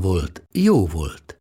volt, 0.00 0.42
jó 0.52 0.86
volt. 0.86 1.40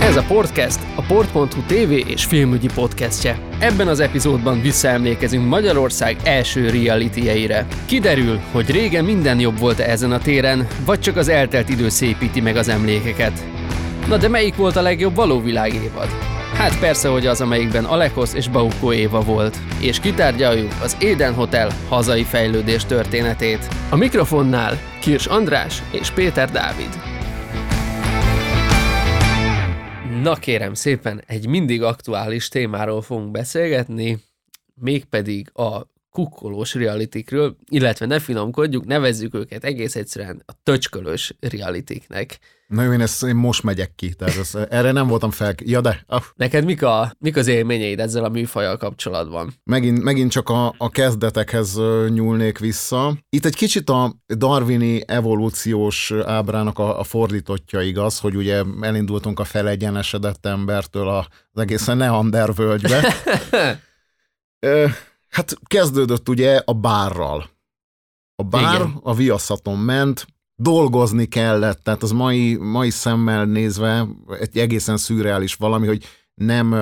Ez 0.00 0.16
a 0.16 0.22
podcast 0.22 0.78
a 0.96 1.02
port.hu 1.02 1.62
TV 1.66 1.90
és 1.90 2.24
filmügyi 2.24 2.68
podcastje. 2.74 3.38
Ebben 3.58 3.88
az 3.88 4.00
epizódban 4.00 4.60
visszaemlékezünk 4.60 5.48
Magyarország 5.48 6.16
első 6.24 6.70
reality-eire. 6.70 7.66
Kiderül, 7.86 8.40
hogy 8.52 8.70
régen 8.70 9.04
minden 9.04 9.40
jobb 9.40 9.58
volt 9.58 9.78
ezen 9.78 10.12
a 10.12 10.18
téren, 10.18 10.66
vagy 10.84 11.00
csak 11.00 11.16
az 11.16 11.28
eltelt 11.28 11.68
idő 11.68 11.88
szépíti 11.88 12.40
meg 12.40 12.56
az 12.56 12.68
emlékeket. 12.68 13.44
Na 14.08 14.16
de 14.16 14.28
melyik 14.28 14.56
volt 14.56 14.76
a 14.76 14.82
legjobb 14.82 15.14
való 15.14 15.40
világévad? 15.40 16.37
Hát 16.58 16.78
persze, 16.80 17.08
hogy 17.08 17.26
az, 17.26 17.40
amelyikben 17.40 17.84
Alekos 17.84 18.34
és 18.34 18.48
Bauko 18.48 18.92
Éva 18.92 19.20
volt. 19.20 19.56
És 19.80 20.00
kitárgyaljuk 20.00 20.72
az 20.82 20.96
Éden 21.00 21.34
Hotel 21.34 21.70
hazai 21.88 22.22
fejlődés 22.22 22.84
történetét. 22.84 23.68
A 23.90 23.96
mikrofonnál 23.96 24.78
Kirs 25.00 25.26
András 25.26 25.82
és 25.92 26.10
Péter 26.10 26.50
Dávid. 26.50 26.88
Na 30.22 30.34
kérem 30.34 30.74
szépen, 30.74 31.22
egy 31.26 31.48
mindig 31.48 31.82
aktuális 31.82 32.48
témáról 32.48 33.02
fogunk 33.02 33.30
beszélgetni, 33.30 34.18
mégpedig 34.74 35.50
a 35.54 35.82
kukkolós 36.18 36.74
realitikről, 36.74 37.56
illetve 37.68 38.06
ne 38.06 38.18
finomkodjuk, 38.18 38.84
nevezzük 38.84 39.34
őket 39.34 39.64
egész 39.64 39.96
egyszerűen 39.96 40.42
a 40.46 40.52
töcskölös 40.62 41.34
realitiknek. 41.40 42.38
Na 42.68 42.82
jó, 42.82 42.92
én, 42.92 43.00
ezt, 43.00 43.22
én 43.24 43.34
most 43.34 43.62
megyek 43.62 43.94
ki, 43.94 44.14
tehát 44.14 44.36
ez, 44.36 44.54
erre 44.70 44.92
nem 44.92 45.06
voltam 45.06 45.30
fel. 45.30 45.54
Ja, 45.64 45.80
de 45.80 46.02
ah, 46.06 46.22
Neked 46.34 46.64
mik, 46.64 46.82
a, 46.82 47.12
mik 47.18 47.36
az 47.36 47.46
élményeid 47.46 48.00
ezzel 48.00 48.24
a 48.24 48.28
műfajal 48.28 48.76
kapcsolatban? 48.76 49.54
megint, 49.64 50.02
megint 50.02 50.30
csak 50.30 50.48
a, 50.48 50.74
a 50.78 50.90
kezdetekhez 50.90 51.80
nyúlnék 52.08 52.58
vissza. 52.58 53.18
Itt 53.28 53.44
egy 53.44 53.54
kicsit 53.54 53.88
a 53.90 54.14
darwini 54.36 55.02
evolúciós 55.06 56.12
ábrának 56.24 56.78
a, 56.78 56.98
a 56.98 57.04
fordítottja 57.04 57.80
igaz, 57.80 58.18
hogy 58.18 58.36
ugye 58.36 58.62
elindultunk 58.80 59.40
a 59.40 59.44
felegyenesedett 59.44 60.46
embertől 60.46 61.08
a- 61.08 61.26
az 61.52 61.60
egészen 61.62 61.96
Neander 61.96 62.54
völgybe. 62.54 63.14
Ö, 64.66 64.86
hát 65.28 65.58
kezdődött 65.66 66.28
ugye 66.28 66.62
a 66.64 66.72
bárral. 66.72 67.50
A 68.34 68.42
bár 68.42 68.74
Igen. 68.74 68.98
A 69.02 69.14
viaszaton 69.14 69.78
ment, 69.78 70.26
dolgozni 70.54 71.26
kellett, 71.26 71.82
tehát 71.82 72.02
az 72.02 72.10
mai, 72.10 72.56
mai 72.56 72.90
szemmel 72.90 73.44
nézve 73.44 74.06
egy 74.40 74.58
egészen 74.58 74.96
szürreális 74.96 75.54
valami, 75.54 75.86
hogy 75.86 76.04
nem 76.34 76.74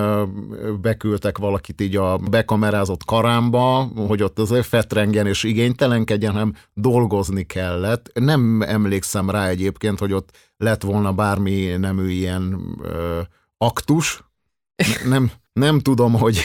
beküldtek 0.80 1.38
valakit 1.38 1.80
így 1.80 1.96
a 1.96 2.16
bekamerázott 2.16 3.04
karámba, 3.04 3.90
hogy 4.06 4.22
ott 4.22 4.38
azért 4.38 4.66
fetrengjen 4.66 5.26
és 5.26 5.42
igénytelenkedjen, 5.42 6.32
hanem 6.32 6.54
dolgozni 6.74 7.42
kellett. 7.42 8.10
Nem 8.14 8.62
emlékszem 8.62 9.30
rá 9.30 9.48
egyébként, 9.48 9.98
hogy 9.98 10.12
ott 10.12 10.36
lett 10.56 10.82
volna 10.82 11.12
bármi 11.12 11.66
nemű 11.66 12.08
ilyen 12.08 12.60
ö, 12.82 13.20
aktus. 13.58 14.24
Ne- 14.76 15.08
Nem, 15.08 15.30
nem 15.52 15.80
tudom, 15.80 16.12
hogy 16.12 16.40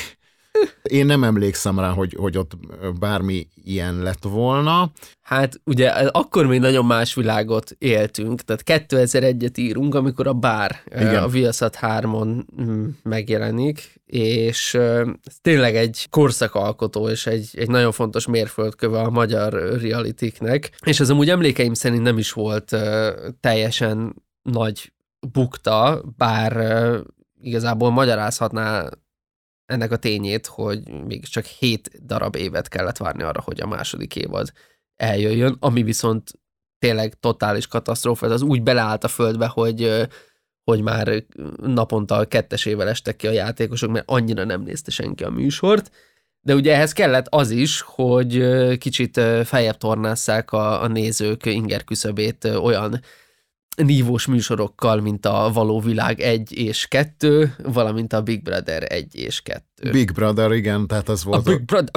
én 0.83 1.05
nem 1.05 1.23
emlékszem 1.23 1.79
rá, 1.79 1.89
hogy, 1.89 2.15
hogy 2.19 2.37
ott 2.37 2.51
bármi 2.99 3.47
ilyen 3.63 4.01
lett 4.01 4.23
volna. 4.23 4.91
Hát 5.21 5.61
ugye 5.65 5.89
akkor 5.89 6.45
még 6.45 6.59
nagyon 6.59 6.85
más 6.85 7.13
világot 7.13 7.75
éltünk, 7.77 8.41
tehát 8.41 8.87
2001-et 8.89 9.57
írunk, 9.57 9.95
amikor 9.95 10.27
a 10.27 10.33
bár 10.33 10.81
Igen. 10.85 11.23
A 11.23 11.27
Viaszat 11.27 11.77
3-on 11.81 12.43
mm, 12.61 12.87
megjelenik, 13.03 14.01
és 14.05 14.73
ez 15.23 15.35
tényleg 15.41 15.75
egy 15.75 16.07
korszakalkotó 16.09 17.09
és 17.09 17.27
egy, 17.27 17.49
egy 17.53 17.69
nagyon 17.69 17.91
fontos 17.91 18.27
mérföldköve 18.27 18.99
a 18.99 19.09
magyar 19.09 19.79
realitiknek, 19.81 20.71
és 20.85 20.99
ez 20.99 21.09
amúgy 21.09 21.29
emlékeim 21.29 21.73
szerint 21.73 22.03
nem 22.03 22.17
is 22.17 22.31
volt 22.31 22.75
teljesen 23.39 24.23
nagy 24.41 24.93
bukta, 25.31 26.03
bár 26.17 26.65
igazából 27.41 27.91
magyarázhatná 27.91 28.89
ennek 29.71 29.91
a 29.91 29.97
tényét, 29.97 30.45
hogy 30.45 31.03
mégiscsak 31.05 31.45
hét 31.45 32.05
darab 32.05 32.35
évet 32.35 32.67
kellett 32.67 32.97
várni 32.97 33.23
arra, 33.23 33.41
hogy 33.41 33.61
a 33.61 33.67
második 33.67 34.15
évad 34.15 34.51
eljöjjön, 34.95 35.57
ami 35.59 35.83
viszont 35.83 36.31
tényleg 36.79 37.13
totális 37.19 37.67
katasztrófa, 37.67 38.25
ez 38.25 38.31
az 38.31 38.41
úgy 38.41 38.63
beleállt 38.63 39.03
a 39.03 39.07
földbe, 39.07 39.47
hogy, 39.47 40.07
hogy 40.63 40.81
már 40.81 41.23
naponta 41.61 42.25
kettesével 42.25 42.87
estek 42.87 43.15
ki 43.15 43.27
a 43.27 43.31
játékosok, 43.31 43.91
mert 43.91 44.09
annyira 44.09 44.43
nem 44.43 44.61
nézte 44.61 44.91
senki 44.91 45.23
a 45.23 45.29
műsort, 45.29 45.91
de 46.41 46.55
ugye 46.55 46.73
ehhez 46.73 46.93
kellett 46.93 47.27
az 47.29 47.49
is, 47.49 47.81
hogy 47.81 48.43
kicsit 48.77 49.21
feljebb 49.43 49.77
tornásszák 49.77 50.51
a, 50.51 50.81
a 50.81 50.87
nézők 50.87 51.45
inger 51.45 51.83
küszöbét 51.83 52.45
olyan 52.45 53.01
nívós 53.75 54.25
műsorokkal, 54.25 55.01
mint 55.01 55.25
a 55.25 55.49
Való 55.53 55.79
Világ 55.79 56.19
1 56.19 56.57
és 56.57 56.85
2, 56.87 57.55
valamint 57.63 58.13
a 58.13 58.21
Big 58.21 58.43
Brother 58.43 58.85
1 58.93 59.15
és 59.15 59.41
2. 59.41 59.89
Big 59.91 60.11
Brother, 60.11 60.51
igen, 60.51 60.87
tehát 60.87 61.09
ez 61.09 61.21
a 61.25 61.29
volt. 61.29 61.43
Big 61.45 61.65
Brother, 61.65 61.89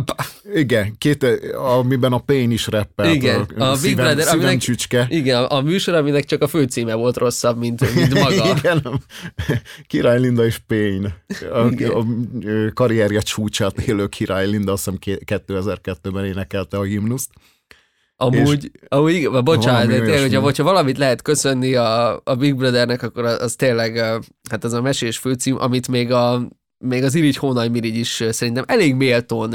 Igen, 0.55 0.95
két, 0.99 1.27
amiben 1.55 2.13
a 2.13 2.19
Pain 2.19 2.51
is 2.51 2.67
rappelt. 2.67 3.15
Igen, 3.15 3.41
a 3.41 3.71
Big 3.71 3.81
szívem, 3.81 4.05
Brother, 4.05 4.25
szívem 4.25 4.39
aminek- 4.41 4.61
csücske. 4.61 5.07
igen, 5.11 5.45
a 5.45 5.61
műsor, 5.61 5.95
aminek 5.95 6.25
csak 6.25 6.43
a 6.43 6.47
főcíme 6.47 6.95
volt 6.95 7.17
rosszabb, 7.17 7.59
mint, 7.59 7.95
mint 7.95 8.15
maga. 8.23 8.49
Igen, 8.59 9.03
Király 9.87 10.21
Linda 10.21 10.45
és 10.45 10.59
Pain. 10.59 11.15
A, 11.53 11.67
Igen. 11.71 11.91
a, 11.91 11.99
a 11.99 12.05
karrierje 12.75 13.21
csúcsát 13.21 13.81
élő 13.81 14.07
Király 14.07 14.47
Linda, 14.47 14.73
azt 14.73 14.85
hiszem 14.85 14.99
ké- 14.99 15.23
2002-ben 15.27 16.25
énekelte 16.25 16.77
a 16.77 16.83
himnuszt. 16.83 17.31
Amúgy, 18.17 18.71
amúgy 18.89 19.13
igen, 19.13 19.45
bocsánat, 19.45 19.87
de 19.87 20.01
tényleg, 20.01 20.21
hogyha, 20.21 20.41
hogyha 20.41 20.65
valamit 20.65 20.99
lehet 20.99 21.23
köszönni 21.23 21.75
a, 21.75 22.21
a 22.25 22.35
Big 22.39 22.57
Brothernek, 22.57 23.03
akkor 23.03 23.25
az, 23.25 23.43
az 23.43 23.55
tényleg, 23.55 23.97
hát 24.51 24.65
az 24.65 24.73
a 24.73 24.83
mesés 24.83 25.19
főcím, 25.19 25.57
amit 25.59 25.89
még, 25.89 26.13
a, 26.13 26.49
még 26.79 27.03
az 27.03 27.15
Irigy 27.15 27.37
Hónaj 27.37 27.69
Mirigy 27.69 27.97
is 27.97 28.25
szerintem 28.31 28.65
elég 28.67 28.95
méltón 28.95 29.55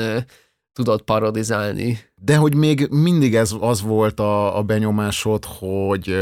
tudott 0.74 1.03
parodizálni. 1.03 2.00
De 2.16 2.36
hogy 2.36 2.56
még 2.56 2.88
mindig 2.90 3.36
ez 3.36 3.56
az 3.59 3.81
volt 3.81 4.20
a, 4.20 4.58
a 4.58 4.64
benyomásod, 4.64 5.46
hogy 5.46 6.16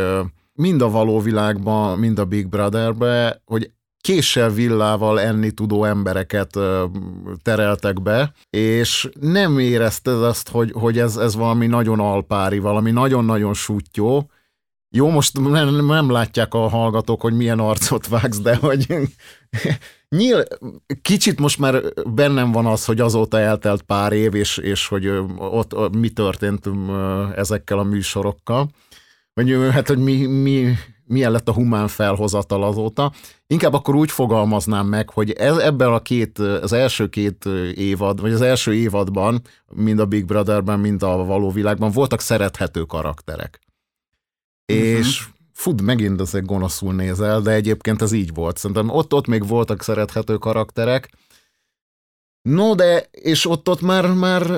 mind 0.53 0.81
a 0.81 0.89
való 0.89 1.19
világban, 1.19 1.99
mind 1.99 2.19
a 2.19 2.25
Big 2.25 2.47
Brotherbe, 2.47 3.41
hogy 3.45 3.71
késsel 4.01 4.49
villával 4.49 5.19
enni 5.19 5.51
tudó 5.51 5.83
embereket 5.83 6.59
tereltek 7.41 8.01
be, 8.01 8.33
és 8.49 9.09
nem 9.19 9.59
érezted 9.59 10.23
azt, 10.23 10.49
hogy, 10.49 10.71
hogy 10.71 10.99
ez, 10.99 11.17
ez 11.17 11.35
valami 11.35 11.67
nagyon 11.67 11.99
alpári, 11.99 12.59
valami 12.59 12.91
nagyon-nagyon 12.91 13.53
sutyó. 13.53 14.31
Jó, 14.89 15.09
most 15.09 15.39
nem, 15.39 15.85
nem 15.85 16.11
látják 16.11 16.53
a 16.53 16.67
hallgatók, 16.67 17.21
hogy 17.21 17.33
milyen 17.33 17.59
arcot 17.59 18.07
vágsz, 18.07 18.39
de 18.39 18.55
hogy 18.55 18.87
nyíl, 20.09 20.43
kicsit 21.01 21.39
most 21.39 21.59
már 21.59 21.81
bennem 22.05 22.51
van 22.51 22.65
az, 22.65 22.85
hogy 22.85 22.99
azóta 22.99 23.39
eltelt 23.39 23.81
pár 23.81 24.11
év, 24.11 24.35
és, 24.35 24.57
és 24.57 24.87
hogy 24.87 25.07
ott 25.37 25.95
mi 25.95 26.09
történt 26.09 26.69
ezekkel 27.35 27.79
a 27.79 27.83
műsorokkal. 27.83 28.69
Vagy 29.33 29.55
hát, 29.71 29.87
hogy 29.87 29.97
mi, 29.97 30.25
mi, 30.25 30.73
milyen 31.07 31.31
lett 31.31 31.49
a 31.49 31.53
humán 31.53 31.87
felhozatal 31.87 32.63
azóta. 32.63 33.11
Inkább 33.47 33.73
akkor 33.73 33.95
úgy 33.95 34.11
fogalmaznám 34.11 34.87
meg, 34.87 35.09
hogy 35.09 35.31
ez, 35.31 35.57
ebben 35.57 35.93
a 35.93 36.01
két, 36.01 36.39
az 36.39 36.73
első 36.73 37.09
két 37.09 37.45
évad, 37.75 38.21
vagy 38.21 38.31
az 38.31 38.41
első 38.41 38.73
évadban, 38.73 39.41
mind 39.73 39.99
a 39.99 40.05
Big 40.05 40.25
Brotherben, 40.25 40.79
mind 40.79 41.03
a 41.03 41.25
való 41.25 41.51
világban 41.51 41.91
voltak 41.91 42.21
szerethető 42.21 42.81
karakterek. 42.81 43.59
És 44.65 45.27
fut, 45.53 45.81
megint 45.81 46.21
ezek 46.21 46.45
gonoszul 46.45 46.93
nézel, 46.93 47.41
de 47.41 47.51
egyébként 47.51 48.01
ez 48.01 48.11
így 48.11 48.33
volt. 48.33 48.57
Szerintem 48.57 48.89
ott, 48.89 49.13
ott 49.13 49.27
még 49.27 49.47
voltak 49.47 49.83
szerethető 49.83 50.35
karakterek, 50.35 51.09
No, 52.49 52.75
de, 52.75 53.07
és 53.11 53.45
ott, 53.45 53.69
ott 53.69 53.81
már, 53.81 54.13
már 54.13 54.51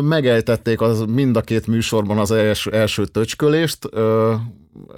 megejtették 0.00 0.80
az, 0.80 1.04
mind 1.08 1.36
a 1.36 1.40
két 1.40 1.66
műsorban 1.66 2.18
az 2.18 2.30
első, 2.30 2.70
első 2.70 3.06
töcskölést. 3.06 3.88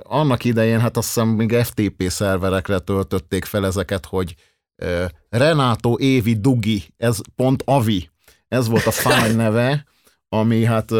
Annak 0.03 0.45
idején, 0.45 0.81
hát 0.81 0.97
azt 0.97 1.07
hiszem 1.07 1.29
még 1.29 1.55
FTP 1.55 2.03
szerverekre 2.09 2.79
töltötték 2.79 3.45
fel 3.45 3.67
ezeket, 3.67 4.07
hogy 4.07 4.35
Renato 5.29 5.95
Évi 5.99 6.35
Dugi, 6.35 6.83
ez 6.97 7.19
pont 7.37 7.63
Avi, 7.67 8.11
ez 8.49 8.69
volt 8.69 8.87
a 8.87 8.91
fáj 8.91 9.35
neve, 9.45 9.87
ami 10.29 10.65
hát 10.65 10.91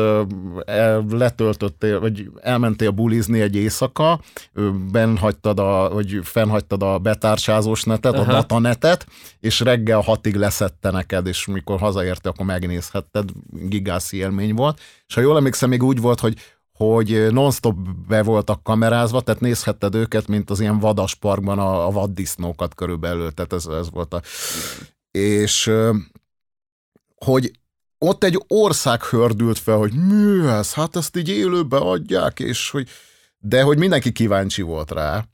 letöltöttél, 1.11 2.01
vagy 2.01 2.31
elmentél 2.41 2.91
bulizni 2.91 3.41
egy 3.41 3.57
éjszaka, 3.57 4.21
benhagytad 4.93 5.59
a, 5.59 5.91
vagy 5.93 6.19
fennhagytad 6.23 6.83
a 6.83 6.99
betárcsázós 6.99 7.83
netet, 7.83 8.15
Aha. 8.15 8.31
a 8.31 8.35
datanetet, 8.35 9.07
és 9.41 9.61
reggel 9.61 10.01
hatig 10.01 10.35
leszette 10.35 10.91
neked, 10.91 11.27
és 11.27 11.47
mikor 11.47 11.79
hazaérte, 11.79 12.29
akkor 12.29 12.47
megnézhetted, 12.47 13.29
gigászi 13.51 14.17
élmény 14.17 14.55
volt. 14.55 14.81
És 15.07 15.15
ha 15.15 15.21
jól 15.21 15.37
emlékszem, 15.37 15.69
még 15.69 15.83
úgy 15.83 16.01
volt, 16.01 16.21
hogy 16.21 16.35
hogy 16.79 17.33
non-stop 17.33 17.77
be 18.09 18.23
voltak 18.23 18.63
kamerázva, 18.63 19.21
tehát 19.21 19.41
nézhetted 19.41 19.95
őket, 19.95 20.27
mint 20.27 20.51
az 20.51 20.61
ilyen 20.61 20.79
vadasparkban 20.79 21.59
a, 21.59 21.87
a 21.87 21.91
vaddisznókat 21.91 22.75
körülbelül, 22.75 23.33
tehát 23.33 23.53
ez, 23.53 23.67
ez 23.67 23.91
volt 23.91 24.15
a... 24.15 24.23
És 25.11 25.73
hogy 27.25 27.51
ott 27.99 28.25
egy 28.25 28.45
ország 28.49 29.03
hördült 29.03 29.59
fel, 29.59 29.77
hogy 29.77 29.93
mi 29.93 30.47
ez, 30.47 30.73
hát 30.73 30.97
ezt 30.97 31.17
így 31.17 31.29
élőbe 31.29 31.77
adják, 31.77 32.41
és 32.41 32.71
hogy, 32.71 32.89
de 33.39 33.63
hogy 33.63 33.79
mindenki 33.79 34.13
kíváncsi 34.13 34.63
volt 34.63 34.91
rá. 34.91 35.25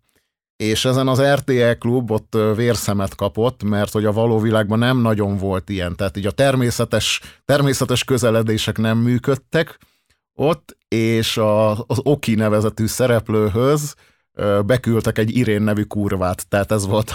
És 0.57 0.85
ezen 0.85 1.09
az 1.09 1.23
RTE 1.23 1.77
klub 1.79 2.11
ott 2.11 2.37
vérszemet 2.55 3.15
kapott, 3.15 3.63
mert 3.63 3.93
hogy 3.93 4.05
a 4.05 4.13
való 4.13 4.39
világban 4.39 4.79
nem 4.79 4.99
nagyon 4.99 5.37
volt 5.37 5.69
ilyen, 5.69 5.97
tehát 5.97 6.17
így 6.17 6.27
a 6.27 6.31
természetes, 6.31 7.21
természetes 7.45 8.05
közeledések 8.05 8.79
nem 8.79 8.99
működtek 8.99 9.79
ott, 10.35 10.77
és 10.89 11.37
a, 11.37 11.71
az 11.71 12.01
Oki 12.03 12.35
nevezetű 12.35 12.87
szereplőhöz 12.87 13.95
beküldtek 14.67 15.19
egy 15.19 15.37
Irén 15.37 15.63
nevű 15.63 15.83
kurvát, 15.83 16.49
tehát 16.49 16.73
ez 16.73 16.87
volt 16.87 17.13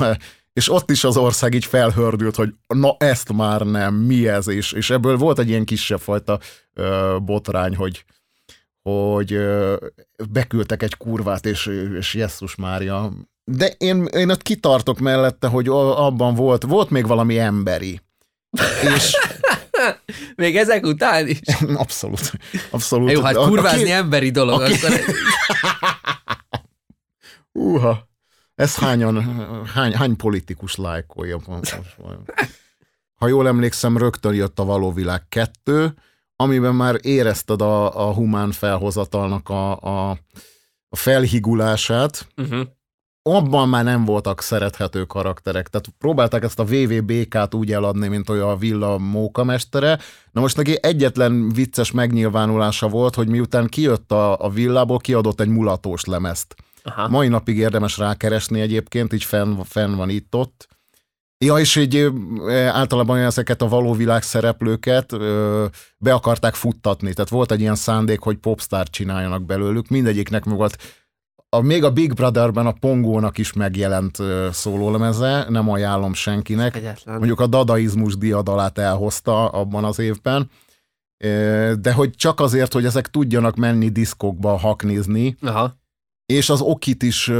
és 0.60 0.71
ott 0.71 0.92
is 0.92 1.04
az 1.04 1.18
ország 1.18 1.54
így 1.54 1.66
felhördült, 1.66 2.36
hogy 2.36 2.54
na 2.68 2.95
ezt 2.98 3.33
már 3.33 3.62
nem, 3.62 3.95
mi 3.95 4.27
ez, 4.27 4.48
és, 4.48 4.71
és 4.71 4.89
ebből 4.89 5.18
volt 5.18 5.39
egy 5.39 5.50
ilyen 5.50 5.66
kisebb 5.66 6.00
fajta 6.00 6.39
ö, 6.74 7.18
botrány, 7.21 7.75
hogy, 7.75 8.06
hogy 8.81 9.33
ö, 9.33 9.75
beküldtek 10.30 10.83
egy 10.83 10.98
kurvát, 10.98 11.45
és, 11.45 11.69
és 11.98 12.13
Jesszus 12.13 12.56
Mária. 12.56 13.12
De 13.44 13.68
én, 13.77 14.06
én 14.06 14.30
ott 14.30 14.42
kitartok 14.42 15.00
mellette, 15.00 15.48
hogy 15.48 15.68
abban 15.68 16.36
volt, 16.36 16.63
volt 16.63 16.89
még 16.89 17.07
valami 17.07 17.39
emberi. 17.39 18.01
És 18.95 19.16
még 20.35 20.57
ezek 20.57 20.85
után 20.85 21.27
is? 21.27 21.39
Abszolút. 21.75 22.31
Abszolút. 22.69 23.11
Jó, 23.11 23.21
hát 23.21 23.35
kurvázni 23.35 23.91
a, 23.91 23.95
emberi 23.95 24.31
dolog. 24.31 24.61
Aki... 24.61 24.73
Akkor... 24.73 24.99
Uha. 27.51 28.07
Ez 28.55 28.75
hányan, 28.75 29.23
hány, 29.65 29.93
hány 29.93 30.15
politikus 30.15 30.75
lájkolja? 30.75 31.39
Ha 33.15 33.27
jól 33.27 33.47
emlékszem, 33.47 33.97
rögtön 33.97 34.33
jött 34.33 34.59
a 34.59 34.65
Való 34.65 34.91
Világ 34.91 35.27
2, 35.29 35.93
amiben 36.35 36.75
már 36.75 36.99
érezted 37.01 37.61
a, 37.61 38.07
a 38.07 38.13
humán 38.13 38.51
felhozatalnak 38.51 39.49
a, 39.49 39.81
a, 39.81 40.09
a 40.89 40.95
felhigulását. 40.95 42.27
Uh-huh. 42.37 42.67
Abban 43.21 43.69
már 43.69 43.83
nem 43.83 44.06
voltak 44.06 44.42
szerethető 44.42 45.04
karakterek. 45.04 45.68
Tehát 45.68 45.88
próbálták 45.98 46.44
ezt 46.44 46.60
a 46.60 46.63
VVBK-t 46.63 47.54
úgy 47.54 47.71
eladni, 47.71 48.07
mint 48.07 48.30
olyan 48.30 48.50
a 48.50 48.57
Villa 48.57 48.98
mókamestere. 48.98 50.00
Na 50.31 50.42
most 50.42 50.57
neki 50.57 50.77
egyetlen 50.81 51.50
vicces 51.50 51.92
megnyilvánulása 51.92 52.88
volt, 52.88 53.16
hogy 53.16 53.27
miután 53.27 53.68
kijött 53.68 54.12
a, 54.12 54.39
a 54.39 54.50
villából, 54.50 54.98
kiadott 54.98 55.39
egy 55.39 55.48
mulatós 55.48 56.06
lemezt 56.06 56.56
Aha. 56.83 57.07
Mai 57.07 57.27
napig 57.27 57.57
érdemes 57.57 57.98
rákeresni 57.98 58.60
egyébként, 58.62 59.13
így 59.13 59.24
fenn, 59.24 59.62
fenn 59.62 59.95
van 59.95 60.10
itt-ott. 60.10 60.68
Ja, 61.45 61.57
és 61.57 61.75
így 61.75 62.10
általában 62.71 63.18
ezeket 63.18 63.62
a 63.62 63.68
való 63.68 63.94
világ 63.94 64.24
szereplőket 64.24 65.12
ö, 65.12 65.66
be 65.98 66.13
akarták 66.13 66.54
futtatni, 66.54 67.13
tehát 67.13 67.30
volt 67.30 67.51
egy 67.51 67.60
ilyen 67.60 67.75
szándék, 67.75 68.19
hogy 68.19 68.38
popstar 68.38 68.89
csináljanak 68.89 69.45
belőlük, 69.45 69.88
mindegyiknek 69.88 70.45
meg 70.45 70.56
volt 70.56 70.77
a, 71.49 71.61
még 71.61 71.83
a 71.83 71.91
Big 71.91 72.13
Brotherben 72.13 72.65
a 72.65 72.71
Pongónak 72.71 73.37
is 73.37 73.53
megjelent 73.53 74.17
szólólemeze, 74.51 75.45
nem 75.49 75.69
ajánlom 75.69 76.13
senkinek. 76.13 76.75
Egyetlen. 76.75 77.17
Mondjuk 77.17 77.39
a 77.39 77.47
dadaizmus 77.47 78.17
diadalát 78.17 78.77
elhozta 78.77 79.47
abban 79.47 79.83
az 79.83 79.99
évben, 79.99 80.49
de 81.79 81.93
hogy 81.95 82.09
csak 82.15 82.39
azért, 82.39 82.73
hogy 82.73 82.85
ezek 82.85 83.07
tudjanak 83.07 83.55
menni 83.55 83.89
diszkokba 83.89 84.57
haknizni, 84.57 85.37
Aha 85.41 85.77
és 86.33 86.49
az 86.49 86.61
Okit 86.61 87.03
is 87.03 87.31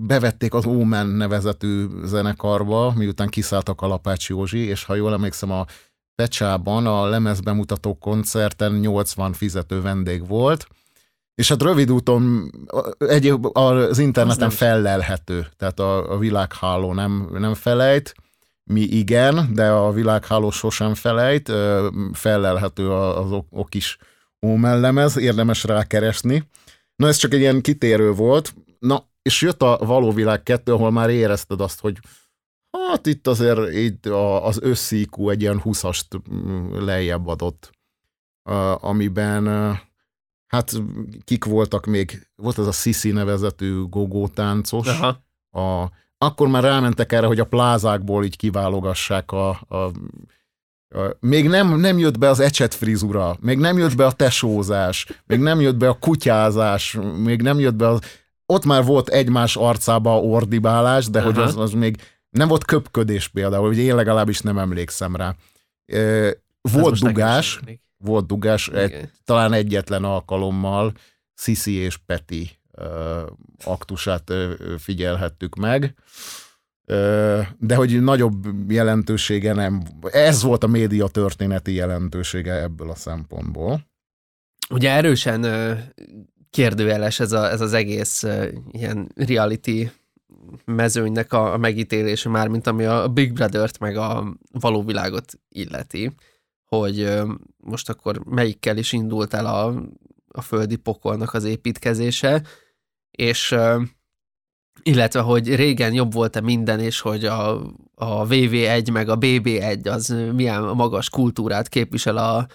bevették 0.00 0.54
az 0.54 0.66
Omen 0.66 1.06
nevezetű 1.06 1.86
zenekarba, 2.04 2.92
miután 2.96 3.28
kiszálltak 3.28 3.80
a 3.80 3.86
Lapács 3.86 4.28
Józsi, 4.28 4.58
és 4.58 4.84
ha 4.84 4.94
jól 4.94 5.12
emlékszem, 5.12 5.50
a 5.50 5.66
Pecsában 6.14 6.86
a 6.86 7.06
lemezbemutató 7.06 7.98
koncerten 7.98 8.72
80 8.72 9.32
fizető 9.32 9.80
vendég 9.80 10.26
volt, 10.26 10.66
és 11.34 11.48
hát 11.48 11.62
rövid 11.62 11.90
úton 11.90 12.50
egy, 12.98 13.34
az 13.52 13.98
interneten 13.98 14.48
az 14.48 14.54
fellelhető, 14.54 15.46
tehát 15.56 15.80
a, 15.80 16.12
a 16.12 16.18
világháló 16.18 16.92
nem, 16.92 17.28
nem 17.32 17.54
felejt, 17.54 18.14
mi 18.64 18.80
igen, 18.80 19.50
de 19.52 19.70
a 19.70 19.92
világháló 19.92 20.50
sosem 20.50 20.94
felejt, 20.94 21.52
fellelhető 22.12 22.90
az 22.90 23.42
okis 23.50 23.98
Omen 24.46 24.80
lemez, 24.80 25.16
érdemes 25.16 25.64
rákeresni. 25.64 26.48
Na 26.96 27.06
ez 27.06 27.16
csak 27.16 27.32
egy 27.32 27.40
ilyen 27.40 27.60
kitérő 27.60 28.12
volt. 28.12 28.54
Na, 28.78 29.08
és 29.22 29.42
jött 29.42 29.62
a 29.62 29.78
való 29.80 30.12
világ 30.12 30.42
kettő, 30.42 30.72
ahol 30.72 30.90
már 30.90 31.10
érezted 31.10 31.60
azt, 31.60 31.80
hogy 31.80 31.98
hát 32.70 33.06
itt 33.06 33.26
azért 33.26 33.72
itt 33.72 34.06
az 34.42 34.58
összíkú 34.62 35.30
egy 35.30 35.40
ilyen 35.40 35.60
húszast 35.60 36.06
mm, 36.34 36.74
lejjebb 36.84 37.26
adott, 37.26 37.70
amiben 38.80 39.44
hát 40.54 40.72
kik 41.24 41.44
voltak 41.44 41.86
még, 41.86 42.26
volt 42.36 42.58
az 42.58 42.66
a 42.66 42.72
Sisi 42.72 43.10
nevezetű 43.10 43.82
gogó 43.88 44.28
táncos, 44.28 44.88
Aha. 44.88 45.22
A, 45.50 45.90
akkor 46.18 46.48
már 46.48 46.62
rámentek 46.62 47.12
erre, 47.12 47.26
hogy 47.26 47.40
a 47.40 47.44
plázákból 47.44 48.24
így 48.24 48.36
kiválogassák 48.36 49.32
a, 49.32 49.48
a 49.48 49.90
még 51.20 51.48
nem, 51.48 51.80
nem 51.80 51.98
jött 51.98 52.18
be 52.18 52.28
az 52.28 52.40
ecset 52.40 52.74
frizura, 52.74 53.36
még 53.40 53.58
nem 53.58 53.78
jött 53.78 53.96
be 53.96 54.06
a 54.06 54.12
tesózás, 54.12 55.06
még 55.26 55.38
nem 55.38 55.60
jött 55.60 55.76
be 55.76 55.88
a 55.88 55.98
kutyázás, 55.98 56.98
még 57.16 57.42
nem 57.42 57.58
jött 57.58 57.74
be 57.74 57.88
az... 57.88 58.00
Ott 58.46 58.64
már 58.64 58.84
volt 58.84 59.08
egymás 59.08 59.56
arcába 59.56 60.20
ordibálás, 60.20 61.06
de 61.10 61.18
Aha. 61.18 61.32
hogy 61.32 61.42
az, 61.42 61.56
az 61.56 61.72
még 61.72 61.96
nem 62.30 62.48
volt 62.48 62.64
köpködés 62.64 63.28
például, 63.28 63.66
hogy 63.66 63.78
én 63.78 63.94
legalábbis 63.94 64.40
nem 64.40 64.58
emlékszem 64.58 65.16
rá. 65.16 65.34
Volt 66.60 66.98
dugás, 66.98 67.60
volt 67.96 68.26
dugás, 68.26 68.68
egy, 68.68 69.10
talán 69.24 69.52
egyetlen 69.52 70.04
alkalommal 70.04 70.92
Sisi 71.34 71.72
és 71.72 71.96
Peti 71.96 72.50
aktusát 73.64 74.32
figyelhettük 74.78 75.54
meg 75.54 75.94
de 77.58 77.74
hogy 77.74 78.02
nagyobb 78.02 78.70
jelentősége 78.70 79.52
nem. 79.52 79.82
Ez 80.02 80.42
volt 80.42 80.64
a 80.64 80.66
média 80.66 81.06
történeti 81.06 81.72
jelentősége 81.72 82.52
ebből 82.52 82.90
a 82.90 82.94
szempontból. 82.94 83.86
Ugye 84.70 84.90
erősen 84.90 85.46
kérdőjeles 86.50 87.20
ez, 87.20 87.32
a, 87.32 87.50
ez 87.50 87.60
az 87.60 87.72
egész 87.72 88.24
ilyen 88.70 89.12
reality 89.14 89.90
mezőnynek 90.64 91.32
a, 91.32 91.52
a 91.52 91.56
megítélése 91.56 92.28
már, 92.28 92.48
mint 92.48 92.66
ami 92.66 92.84
a 92.84 93.08
Big 93.08 93.32
Brother-t 93.32 93.78
meg 93.78 93.96
a 93.96 94.36
való 94.50 94.82
világot 94.82 95.32
illeti, 95.48 96.10
hogy 96.64 97.08
most 97.56 97.88
akkor 97.88 98.24
melyikkel 98.24 98.76
is 98.76 98.92
indult 98.92 99.34
el 99.34 99.46
a, 99.46 99.82
a 100.28 100.40
földi 100.40 100.76
pokolnak 100.76 101.34
az 101.34 101.44
építkezése, 101.44 102.42
és 103.10 103.54
illetve 104.82 105.20
hogy 105.20 105.54
régen 105.54 105.92
jobb 105.92 106.12
volt-e 106.12 106.40
minden, 106.40 106.80
és 106.80 107.00
hogy 107.00 107.24
a, 107.24 107.50
a 107.94 108.26
VV1 108.26 108.92
meg 108.92 109.08
a 109.08 109.18
BB1 109.18 109.92
az 109.92 110.16
milyen 110.32 110.62
magas 110.62 111.10
kultúrát 111.10 111.68
képvisel 111.68 112.16
a, 112.16 112.46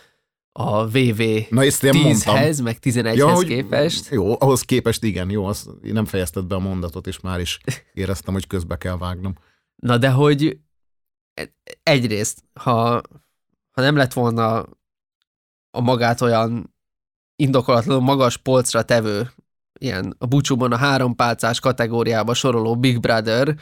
a 0.51 0.87
VV 0.87 1.21
Na, 1.49 1.61
10-hez, 1.61 2.63
meg 2.63 2.77
11-hez 2.81 3.15
ja, 3.15 3.33
hogy, 3.33 3.47
képest. 3.47 4.09
Jó, 4.11 4.35
ahhoz 4.39 4.61
képest 4.61 5.03
igen, 5.03 5.29
jó, 5.29 5.45
az, 5.45 5.69
nem 5.81 6.05
fejezted 6.05 6.45
be 6.45 6.55
a 6.55 6.59
mondatot, 6.59 7.07
és 7.07 7.19
már 7.19 7.39
is 7.39 7.59
éreztem, 7.93 8.33
hogy 8.33 8.47
közbe 8.47 8.77
kell 8.77 8.97
vágnom. 8.97 9.35
Na 9.75 9.97
de 9.97 10.09
hogy 10.09 10.59
egyrészt, 11.83 12.43
ha, 12.53 13.01
ha 13.71 13.81
nem 13.81 13.95
lett 13.95 14.13
volna 14.13 14.65
a 15.71 15.81
magát 15.81 16.21
olyan 16.21 16.75
indokolatlanul 17.35 18.01
magas 18.03 18.37
polcra 18.37 18.83
tevő 18.83 19.29
ilyen 19.79 20.15
a 20.17 20.25
búcsúban 20.25 20.71
a 20.71 20.77
három 20.77 21.15
pálcás 21.15 21.59
kategóriába 21.59 22.33
soroló 22.33 22.75
Big 22.75 22.99
Brother, 22.99 23.55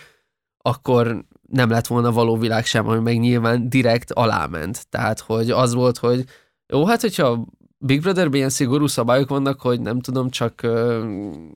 akkor 0.57 1.25
nem 1.49 1.69
lett 1.69 1.87
volna 1.87 2.11
való 2.11 2.37
világ 2.37 2.65
sem, 2.65 2.87
ami 2.87 2.99
meg 2.99 3.19
nyilván 3.19 3.69
direkt 3.69 4.11
aláment. 4.11 4.89
Tehát, 4.89 5.19
hogy 5.19 5.51
az 5.51 5.73
volt, 5.73 5.97
hogy 5.97 6.25
jó, 6.67 6.85
hát 6.85 7.01
hogyha 7.01 7.45
Big 7.77 8.01
Brotherben 8.01 8.37
ilyen 8.37 8.49
szigorú 8.49 8.87
szabályok 8.87 9.29
vannak, 9.29 9.61
hogy 9.61 9.81
nem 9.81 9.99
tudom, 9.99 10.29
csak 10.29 10.61
uh, 10.63 11.03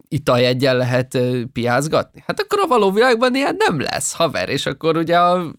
italjegyen 0.07 0.77
lehet 0.77 1.13
uh, 1.13 1.41
piázgatni. 1.53 2.23
Hát 2.27 2.39
akkor 2.39 2.59
a 2.59 2.67
való 2.67 2.91
világban 2.91 3.35
ilyen 3.35 3.55
nem 3.57 3.79
lesz, 3.79 4.13
haver, 4.13 4.49
és 4.49 4.65
akkor 4.65 4.97
ugye 4.97 5.19
a, 5.19 5.53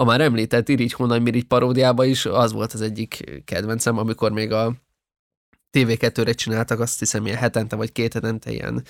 a 0.00 0.04
már 0.04 0.20
említett 0.20 0.68
Irigy 0.68 0.92
Hónaj 0.92 1.18
Mirigy 1.18 1.44
paródiában 1.44 2.06
is 2.06 2.26
az 2.26 2.52
volt 2.52 2.72
az 2.72 2.80
egyik 2.80 3.42
kedvencem, 3.44 3.98
amikor 3.98 4.32
még 4.32 4.52
a 4.52 4.74
TV2-re 5.72 6.32
csináltak 6.32 6.80
azt 6.80 6.98
hiszem 6.98 7.26
ilyen 7.26 7.38
hetente 7.38 7.76
vagy 7.76 7.92
két 7.92 8.12
hetente 8.12 8.50
ilyen 8.50 8.82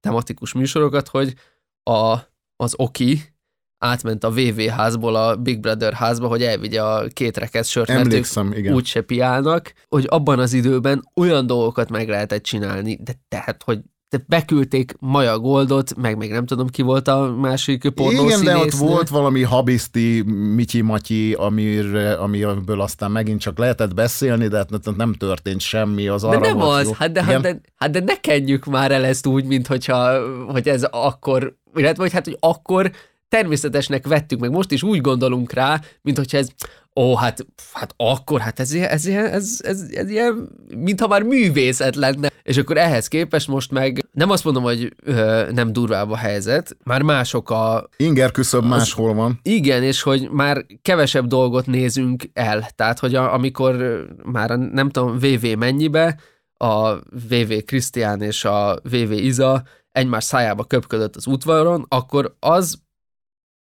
tematikus 0.00 0.52
műsorokat, 0.52 1.08
hogy 1.08 1.34
a, 1.82 2.16
az 2.56 2.74
Oki, 2.76 3.34
átment 3.78 4.24
a 4.24 4.30
VV 4.30 4.60
házból 4.60 5.16
a 5.16 5.36
Big 5.36 5.60
Brother 5.60 5.92
házba, 5.92 6.28
hogy 6.28 6.42
elvigye 6.42 6.82
a 6.82 7.06
két 7.08 7.36
rekesz 7.36 7.68
sört, 7.68 7.90
Emlékszem, 7.90 8.46
mert 8.46 8.66
ők 8.66 8.74
úgyse 8.74 9.00
piálnak, 9.00 9.72
hogy 9.88 10.06
abban 10.08 10.38
az 10.38 10.52
időben 10.52 11.10
olyan 11.14 11.46
dolgokat 11.46 11.90
meg 11.90 12.08
lehetett 12.08 12.42
csinálni, 12.42 12.98
de 13.02 13.12
tehát, 13.28 13.62
hogy 13.62 13.80
de 14.12 14.24
beküldték 14.26 14.94
Maja 15.00 15.38
Goldot, 15.38 15.96
meg 15.96 16.16
még 16.16 16.30
nem 16.30 16.46
tudom 16.46 16.68
ki 16.68 16.82
volt 16.82 17.08
a 17.08 17.34
másik 17.40 17.88
pornó 17.88 18.24
Igen, 18.24 18.44
de 18.44 18.56
ott 18.56 18.70
volt 18.70 19.08
valami 19.08 19.42
habiszti, 19.42 20.22
mityi-matyi, 20.54 21.32
amire, 21.32 22.12
amiből 22.12 22.80
aztán 22.80 23.10
megint 23.10 23.40
csak 23.40 23.58
lehetett 23.58 23.94
beszélni, 23.94 24.48
de 24.48 24.56
hát 24.56 24.96
nem 24.96 25.12
történt 25.12 25.60
semmi. 25.60 26.08
Az 26.08 26.22
De 26.22 26.28
arra 26.28 26.38
nem 26.38 26.56
volt 26.56 26.80
az, 26.80 26.86
jó. 26.86 26.92
hát 26.98 27.12
de, 27.12 27.20
Igen? 27.20 27.32
hát, 27.32 27.42
de, 27.42 27.60
hát 27.76 27.90
de 27.90 28.00
ne 28.00 28.20
kenjük 28.20 28.64
már 28.64 28.90
el 28.92 29.04
ezt 29.04 29.26
úgy, 29.26 29.44
mint 29.44 29.66
hogyha, 29.66 30.18
hogy 30.46 30.68
ez 30.68 30.82
akkor, 30.90 31.56
illetve 31.74 32.02
hogy 32.02 32.12
hát, 32.12 32.24
hogy 32.24 32.36
akkor 32.40 32.90
természetesnek 33.36 34.06
vettük, 34.06 34.40
meg 34.40 34.50
most 34.50 34.70
is 34.70 34.82
úgy 34.82 35.00
gondolunk 35.00 35.52
rá, 35.52 35.80
mint 36.02 36.16
hogyha 36.16 36.38
ez, 36.38 36.48
ó, 36.96 37.16
hát, 37.16 37.46
hát 37.72 37.94
akkor, 37.96 38.40
hát 38.40 38.60
ez, 38.60 38.72
ilyen- 38.72 38.90
ez, 38.90 39.06
ilyen- 39.06 39.26
ez, 39.32 39.58
ez, 39.62 39.80
ez 39.92 40.10
ilyen, 40.10 40.48
mintha 40.76 41.06
már 41.06 41.22
művészet 41.22 41.96
lenne. 41.96 42.30
És 42.42 42.56
akkor 42.56 42.76
ehhez 42.76 43.08
képest 43.08 43.48
most 43.48 43.70
meg, 43.70 44.06
nem 44.12 44.30
azt 44.30 44.44
mondom, 44.44 44.62
hogy 44.62 44.94
ö, 45.04 45.48
nem 45.52 45.72
durvább 45.72 46.10
a 46.10 46.16
helyzet, 46.16 46.76
már 46.84 47.02
mások 47.02 47.50
a, 47.50 47.88
Inger 47.96 48.30
küszöb 48.30 48.64
máshol 48.64 49.14
van. 49.14 49.38
igen, 49.42 49.82
és 49.82 50.02
hogy 50.02 50.30
már 50.30 50.64
kevesebb 50.82 51.26
dolgot 51.26 51.66
nézünk 51.66 52.22
el. 52.32 52.68
Tehát, 52.74 52.98
hogy 52.98 53.14
a, 53.14 53.32
amikor 53.34 54.04
már 54.24 54.50
a, 54.50 54.56
nem 54.56 54.90
tudom, 54.90 55.18
VV 55.18 55.46
mennyibe, 55.58 56.18
a 56.56 56.94
VV 57.28 57.52
Krisztián 57.66 58.22
és 58.22 58.44
a 58.44 58.78
VV 58.82 59.12
Iza 59.12 59.62
egymás 59.92 60.24
szájába 60.24 60.64
köpködött 60.64 61.16
az 61.16 61.26
útvaron, 61.26 61.84
akkor 61.88 62.36
az 62.40 62.81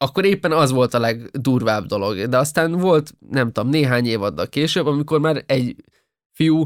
akkor 0.01 0.25
éppen 0.25 0.51
az 0.51 0.71
volt 0.71 0.93
a 0.93 0.99
legdurvább 0.99 1.85
dolog. 1.85 2.25
De 2.25 2.37
aztán 2.37 2.71
volt, 2.71 3.13
nem 3.29 3.51
tudom, 3.51 3.69
néhány 3.69 4.05
évaddal 4.05 4.47
később, 4.47 4.85
amikor 4.85 5.19
már 5.19 5.43
egy 5.45 5.75
fiú 6.31 6.63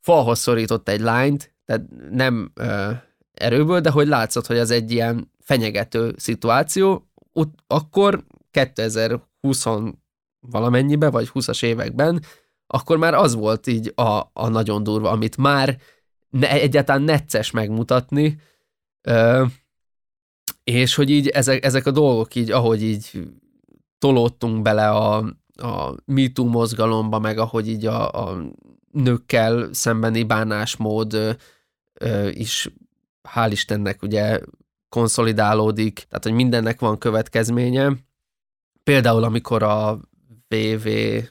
falhoz 0.00 0.38
szorított 0.38 0.88
egy 0.88 1.00
lányt, 1.00 1.54
tehát 1.64 1.82
nem 2.10 2.50
ö, 2.54 2.90
erőből, 3.32 3.80
de 3.80 3.90
hogy 3.90 4.06
látszott, 4.06 4.46
hogy 4.46 4.56
ez 4.56 4.70
egy 4.70 4.90
ilyen 4.90 5.32
fenyegető 5.40 6.14
szituáció, 6.16 7.08
ott, 7.32 7.54
akkor 7.66 8.24
2020 8.50 9.64
valamennyibe, 10.40 11.10
vagy 11.10 11.30
20-as 11.34 11.64
években, 11.64 12.22
akkor 12.66 12.96
már 12.96 13.14
az 13.14 13.34
volt 13.34 13.66
így 13.66 13.92
a, 13.94 14.30
a 14.32 14.48
nagyon 14.48 14.82
durva, 14.82 15.10
amit 15.10 15.36
már 15.36 15.78
ne, 16.30 16.50
egyáltalán 16.50 17.02
necces 17.02 17.50
megmutatni, 17.50 18.40
ö, 19.08 19.44
és 20.68 20.94
hogy 20.94 21.10
így 21.10 21.28
ezek, 21.28 21.64
ezek 21.64 21.86
a 21.86 21.90
dolgok 21.90 22.34
így, 22.34 22.50
ahogy 22.50 22.82
így 22.82 23.22
tolódtunk 23.98 24.62
bele 24.62 24.90
a, 24.90 25.16
a 25.56 25.94
MeToo 26.04 26.46
mozgalomba, 26.46 27.18
meg 27.18 27.38
ahogy 27.38 27.68
így 27.68 27.86
a, 27.86 28.28
a 28.28 28.52
nőkkel 28.90 29.72
szembeni 29.72 30.22
bánásmód 30.22 31.14
ö, 31.14 31.30
ö, 31.94 32.28
is 32.28 32.70
hál' 33.28 33.48
Istennek 33.50 34.02
ugye 34.02 34.40
konszolidálódik, 34.88 35.94
tehát 35.94 36.24
hogy 36.24 36.32
mindennek 36.32 36.80
van 36.80 36.98
következménye. 36.98 37.92
Például 38.82 39.24
amikor 39.24 39.62
a 39.62 40.00
VV 40.48 40.86
ö, 40.86 41.24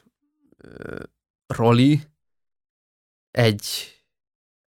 Roli 1.46 2.00
egy, 3.30 3.66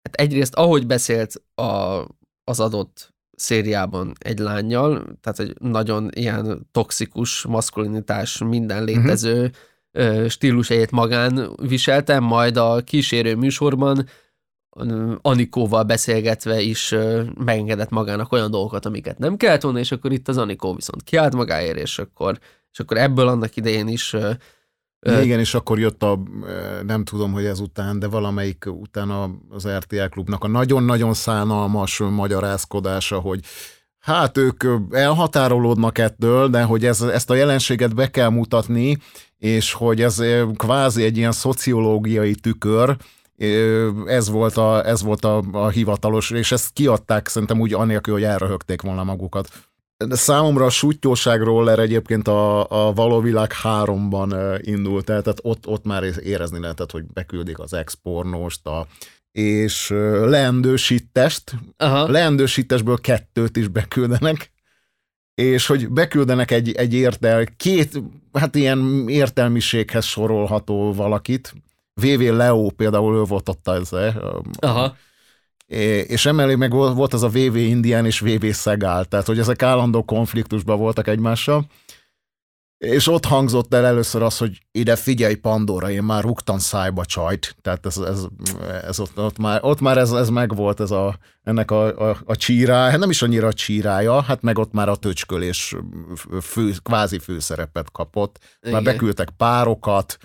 hát 0.02 0.14
egyrészt 0.14 0.54
ahogy 0.54 0.86
beszélt 0.86 1.42
a, 1.54 2.04
az 2.44 2.60
adott 2.60 3.18
szériában 3.40 4.12
egy 4.18 4.38
lányjal, 4.38 5.04
tehát 5.20 5.38
egy 5.38 5.54
nagyon 5.58 6.08
ilyen 6.12 6.68
toxikus 6.72 7.44
maszkulinitás, 7.44 8.38
minden 8.38 8.84
létező 8.84 9.50
uh-huh. 9.92 10.26
stílusejét 10.28 10.90
magán 10.90 11.50
viselte, 11.62 12.20
majd 12.20 12.56
a 12.56 12.80
kísérő 12.84 13.34
műsorban 13.34 14.06
Anikóval 15.22 15.82
beszélgetve 15.82 16.60
is 16.60 16.94
megengedett 17.44 17.90
magának 17.90 18.32
olyan 18.32 18.50
dolgokat, 18.50 18.86
amiket 18.86 19.18
nem 19.18 19.36
kellett 19.36 19.62
volna, 19.62 19.78
és 19.78 19.92
akkor 19.92 20.12
itt 20.12 20.28
az 20.28 20.38
Anikó 20.38 20.74
viszont 20.74 21.02
kiállt 21.02 21.34
magáért, 21.34 21.78
és 21.78 21.98
akkor, 21.98 22.38
és 22.72 22.78
akkor 22.78 22.96
ebből 22.96 23.28
annak 23.28 23.56
idején 23.56 23.88
is 23.88 24.16
Igen, 25.00 25.38
és 25.38 25.54
akkor 25.54 25.78
jött 25.78 26.02
a, 26.02 26.22
nem 26.86 27.04
tudom, 27.04 27.32
hogy 27.32 27.44
ezután, 27.44 27.98
de 27.98 28.06
valamelyik 28.06 28.64
utána 28.66 29.30
az 29.48 29.68
RTL 29.68 30.04
klubnak 30.04 30.44
a 30.44 30.48
nagyon-nagyon 30.48 31.14
szánalmas 31.14 31.98
magyarázkodása, 31.98 33.18
hogy 33.18 33.40
hát 33.98 34.38
ők 34.38 34.64
elhatárolódnak 34.90 35.98
ettől, 35.98 36.48
de 36.48 36.62
hogy 36.62 36.84
ez, 36.84 37.00
ezt 37.00 37.30
a 37.30 37.34
jelenséget 37.34 37.94
be 37.94 38.10
kell 38.10 38.28
mutatni, 38.28 38.98
és 39.38 39.72
hogy 39.72 40.02
ez 40.02 40.22
kvázi 40.56 41.02
egy 41.02 41.16
ilyen 41.16 41.32
szociológiai 41.32 42.34
tükör, 42.34 42.96
ez 44.06 44.28
volt 44.28 44.56
a, 44.56 44.86
ez 44.86 45.02
volt 45.02 45.24
a, 45.24 45.42
a 45.52 45.68
hivatalos, 45.68 46.30
és 46.30 46.52
ezt 46.52 46.72
kiadták 46.72 47.28
szerintem 47.28 47.60
úgy 47.60 47.74
anélkül, 47.74 48.14
hogy 48.14 48.22
elröhögték 48.22 48.82
volna 48.82 49.04
magukat. 49.04 49.48
De 50.06 50.14
számomra 50.14 50.64
a 50.64 50.70
sutyóságról 50.70 51.80
egyébként 51.80 52.28
a, 52.28 52.70
a 52.70 52.92
való 52.92 53.20
világ 53.20 53.52
háromban 53.52 54.58
indult 54.60 55.10
el, 55.10 55.22
tehát 55.22 55.38
ott, 55.42 55.66
ott 55.66 55.84
már 55.84 56.02
érezni 56.22 56.60
lehetett, 56.60 56.90
hogy 56.90 57.04
beküldik 57.04 57.58
az 57.58 57.72
expornost, 57.72 58.66
a, 58.66 58.86
és 59.32 59.88
leendősítest, 60.24 61.54
Aha. 61.76 62.10
leendősítesből 62.10 62.98
kettőt 63.00 63.56
is 63.56 63.68
beküldenek, 63.68 64.52
és 65.34 65.66
hogy 65.66 65.88
beküldenek 65.88 66.50
egy, 66.50 66.72
egy 66.72 66.94
értel, 66.94 67.46
két, 67.56 68.02
hát 68.32 68.54
ilyen 68.54 69.04
értelmiséghez 69.08 70.04
sorolható 70.04 70.92
valakit, 70.92 71.54
VV 71.94 72.20
Leo 72.20 72.70
például 72.70 73.16
ő 73.16 73.22
volt 73.22 73.48
ott 73.48 73.68
az, 73.68 73.92
Aha. 74.58 74.96
És 76.06 76.26
emellé 76.26 76.54
meg 76.54 76.70
volt 76.70 77.12
az 77.12 77.22
a 77.22 77.28
VV 77.28 77.56
Indián 77.56 78.06
és 78.06 78.20
VV 78.20 78.46
Szegál, 78.46 79.04
tehát 79.04 79.26
hogy 79.26 79.38
ezek 79.38 79.62
állandó 79.62 80.02
konfliktusban 80.04 80.78
voltak 80.78 81.08
egymással, 81.08 81.66
és 82.78 83.06
ott 83.06 83.24
hangzott 83.24 83.74
el 83.74 83.86
először 83.86 84.22
az, 84.22 84.38
hogy 84.38 84.58
ide 84.72 84.96
figyelj 84.96 85.34
Pandora, 85.34 85.90
én 85.90 86.02
már 86.02 86.22
rúgtam 86.22 86.58
szájba 86.58 87.04
csajt, 87.04 87.56
tehát 87.62 87.86
ez, 87.86 87.96
ez, 87.96 88.26
ez 88.86 89.00
ott, 89.00 89.18
ott, 89.18 89.38
már, 89.38 89.60
ott 89.62 89.80
már 89.80 89.98
ez, 89.98 90.12
ez 90.12 90.28
megvolt, 90.28 90.80
ez 90.80 90.90
a, 90.90 91.18
ennek 91.42 91.70
a, 91.70 92.10
a, 92.10 92.16
a 92.24 92.36
csírája, 92.36 92.96
nem 92.96 93.10
is 93.10 93.22
annyira 93.22 93.46
a 93.46 93.52
csírája, 93.52 94.20
hát 94.20 94.42
meg 94.42 94.58
ott 94.58 94.72
már 94.72 94.88
a 94.88 94.96
töcskölés 94.96 95.76
fő, 96.42 96.72
kvázi 96.82 97.18
főszerepet 97.18 97.90
kapott, 97.92 98.38
Igen. 98.60 98.72
már 98.72 98.82
beküldtek 98.82 99.30
párokat, 99.36 100.18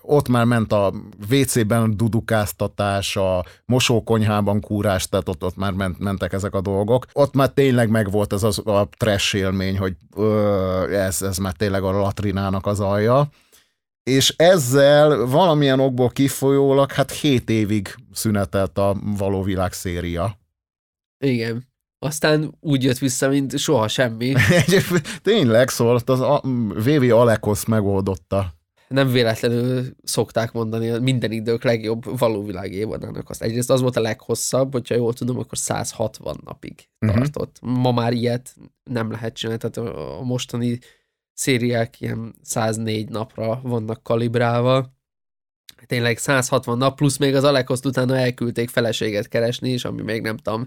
ott 0.00 0.28
már 0.28 0.44
ment 0.44 0.72
a 0.72 0.92
WC-ben 1.30 1.96
dudukáztatás, 1.96 3.16
a 3.16 3.44
mosókonyhában 3.64 4.60
kúrás, 4.60 5.08
tehát 5.08 5.28
ott, 5.28 5.44
ott 5.44 5.56
már 5.56 5.72
ment, 5.72 5.98
mentek 5.98 6.32
ezek 6.32 6.54
a 6.54 6.60
dolgok. 6.60 7.06
Ott 7.12 7.34
már 7.34 7.48
tényleg 7.48 7.88
megvolt 7.88 8.32
ez 8.32 8.42
az, 8.42 8.58
a 8.66 8.88
trash 8.96 9.34
élmény, 9.34 9.78
hogy 9.78 9.96
ö, 10.16 10.90
ez, 10.90 11.22
ez 11.22 11.38
már 11.38 11.52
tényleg 11.52 11.82
a 11.82 11.90
latrinának 11.90 12.66
az 12.66 12.80
alja. 12.80 13.28
És 14.02 14.34
ezzel 14.36 15.26
valamilyen 15.26 15.80
okból 15.80 16.08
kifolyólag, 16.08 16.92
hát 16.92 17.10
hét 17.10 17.50
évig 17.50 17.94
szünetelt 18.12 18.78
a 18.78 18.96
való 19.18 19.42
világ 19.42 19.72
széria. 19.72 20.38
Igen. 21.24 21.72
Aztán 21.98 22.54
úgy 22.60 22.82
jött 22.82 22.98
vissza, 22.98 23.28
mint 23.28 23.58
soha 23.58 23.88
semmi. 23.88 24.32
tényleg, 25.22 25.68
szóval 25.68 26.00
az 26.04 26.20
a 26.20 26.40
VV 26.74 27.12
Alekosz 27.12 27.64
megoldotta 27.64 28.54
nem 28.88 29.08
véletlenül 29.08 29.84
szokták 30.02 30.52
mondani, 30.52 30.98
minden 30.98 31.32
idők 31.32 31.64
legjobb 31.64 32.18
valóvilág 32.18 32.72
évadának 32.72 33.30
azt. 33.30 33.42
Egyrészt 33.42 33.70
az 33.70 33.80
volt 33.80 33.96
a 33.96 34.00
leghosszabb, 34.00 34.72
hogyha 34.72 34.94
jól 34.94 35.12
tudom, 35.12 35.38
akkor 35.38 35.58
160 35.58 36.40
napig 36.44 36.88
uh-huh. 37.00 37.20
tartott. 37.20 37.58
Ma 37.60 37.92
már 37.92 38.12
ilyet 38.12 38.54
nem 38.82 39.10
lehet 39.10 39.34
csinálni, 39.34 39.60
tehát 39.60 39.94
a 39.94 40.22
mostani 40.22 40.78
szériák 41.32 42.00
ilyen 42.00 42.34
104 42.42 43.08
napra 43.08 43.60
vannak 43.62 44.02
kalibrálva. 44.02 44.92
Tényleg 45.86 46.18
160 46.18 46.78
nap, 46.78 46.96
plusz 46.96 47.16
még 47.16 47.34
az 47.34 47.44
Alekoszt 47.44 47.86
utána 47.86 48.16
elküldték 48.16 48.68
feleséget 48.68 49.28
keresni, 49.28 49.70
és 49.70 49.84
ami 49.84 50.02
még 50.02 50.22
nem 50.22 50.36
tudom, 50.36 50.66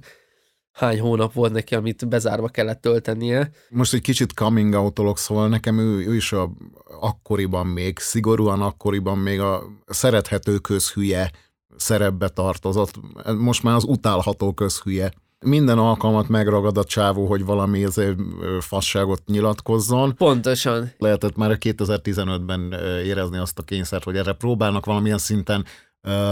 hány 0.77 0.99
hónap 0.99 1.33
volt 1.33 1.53
neki, 1.53 1.75
amit 1.75 2.07
bezárva 2.07 2.47
kellett 2.47 2.81
töltenie. 2.81 3.49
Most 3.69 3.93
egy 3.93 4.01
kicsit 4.01 4.33
coming 4.33 4.73
out 4.73 5.17
szóval 5.17 5.47
nekem 5.47 5.79
ő, 5.79 6.07
ő 6.07 6.15
is 6.15 6.31
a, 6.31 6.51
akkoriban 6.99 7.67
még, 7.67 7.99
szigorúan 7.99 8.61
akkoriban 8.61 9.17
még 9.17 9.39
a 9.39 9.63
szerethető 9.85 10.57
közhülye 10.57 11.31
szerepbe 11.75 12.27
tartozott. 12.27 12.93
Most 13.37 13.63
már 13.63 13.75
az 13.75 13.83
utálható 13.83 14.53
közhülye. 14.53 15.11
Minden 15.39 15.77
alkalmat 15.77 16.27
megragad 16.27 16.77
a 16.77 16.83
csávó, 16.83 17.25
hogy 17.25 17.45
valami 17.45 17.83
ezért 17.83 18.17
fasságot 18.59 19.21
nyilatkozzon. 19.25 20.15
Pontosan. 20.15 20.91
Lehetett 20.97 21.35
már 21.35 21.57
2015-ben 21.59 22.73
érezni 23.03 23.37
azt 23.37 23.59
a 23.59 23.63
kényszert, 23.63 24.03
hogy 24.03 24.17
erre 24.17 24.33
próbálnak 24.33 24.85
valamilyen 24.85 25.17
szinten 25.17 25.65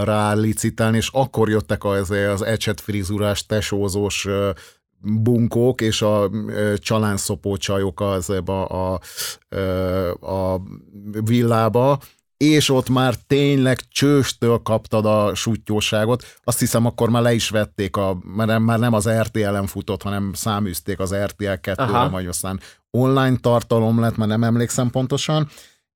rálicitálni, 0.03 0.97
és 0.97 1.09
akkor 1.13 1.49
jöttek 1.49 1.83
az, 1.83 2.11
az 2.11 2.41
ecset 2.41 2.81
frizurás, 2.81 3.45
tesózós 3.45 4.27
bunkók 5.01 5.81
és 5.81 6.01
a 6.01 6.29
csalánszopó 6.77 7.57
csajok 7.57 8.01
az 8.01 8.29
a, 8.29 8.49
a, 8.49 8.99
a 10.19 10.61
villába, 11.23 11.99
és 12.37 12.69
ott 12.69 12.89
már 12.89 13.15
tényleg 13.27 13.79
csőstől 13.89 14.57
kaptad 14.57 15.05
a 15.05 15.35
sutyóságot. 15.35 16.23
Azt 16.43 16.59
hiszem, 16.59 16.85
akkor 16.85 17.09
már 17.09 17.21
le 17.21 17.33
is 17.33 17.49
vették, 17.49 17.97
a, 17.97 18.17
mert 18.35 18.59
már 18.59 18.79
nem 18.79 18.93
az 18.93 19.09
RTL-en 19.09 19.67
futott, 19.67 20.01
hanem 20.01 20.33
száműzték 20.33 20.99
az 20.99 21.15
RTL 21.15 21.45
2-re, 21.61 22.07
vagy 22.07 22.27
aztán. 22.27 22.59
Online 22.91 23.37
tartalom 23.41 23.99
lett, 23.99 24.17
mert 24.17 24.29
nem 24.29 24.43
emlékszem 24.43 24.89
pontosan, 24.89 25.49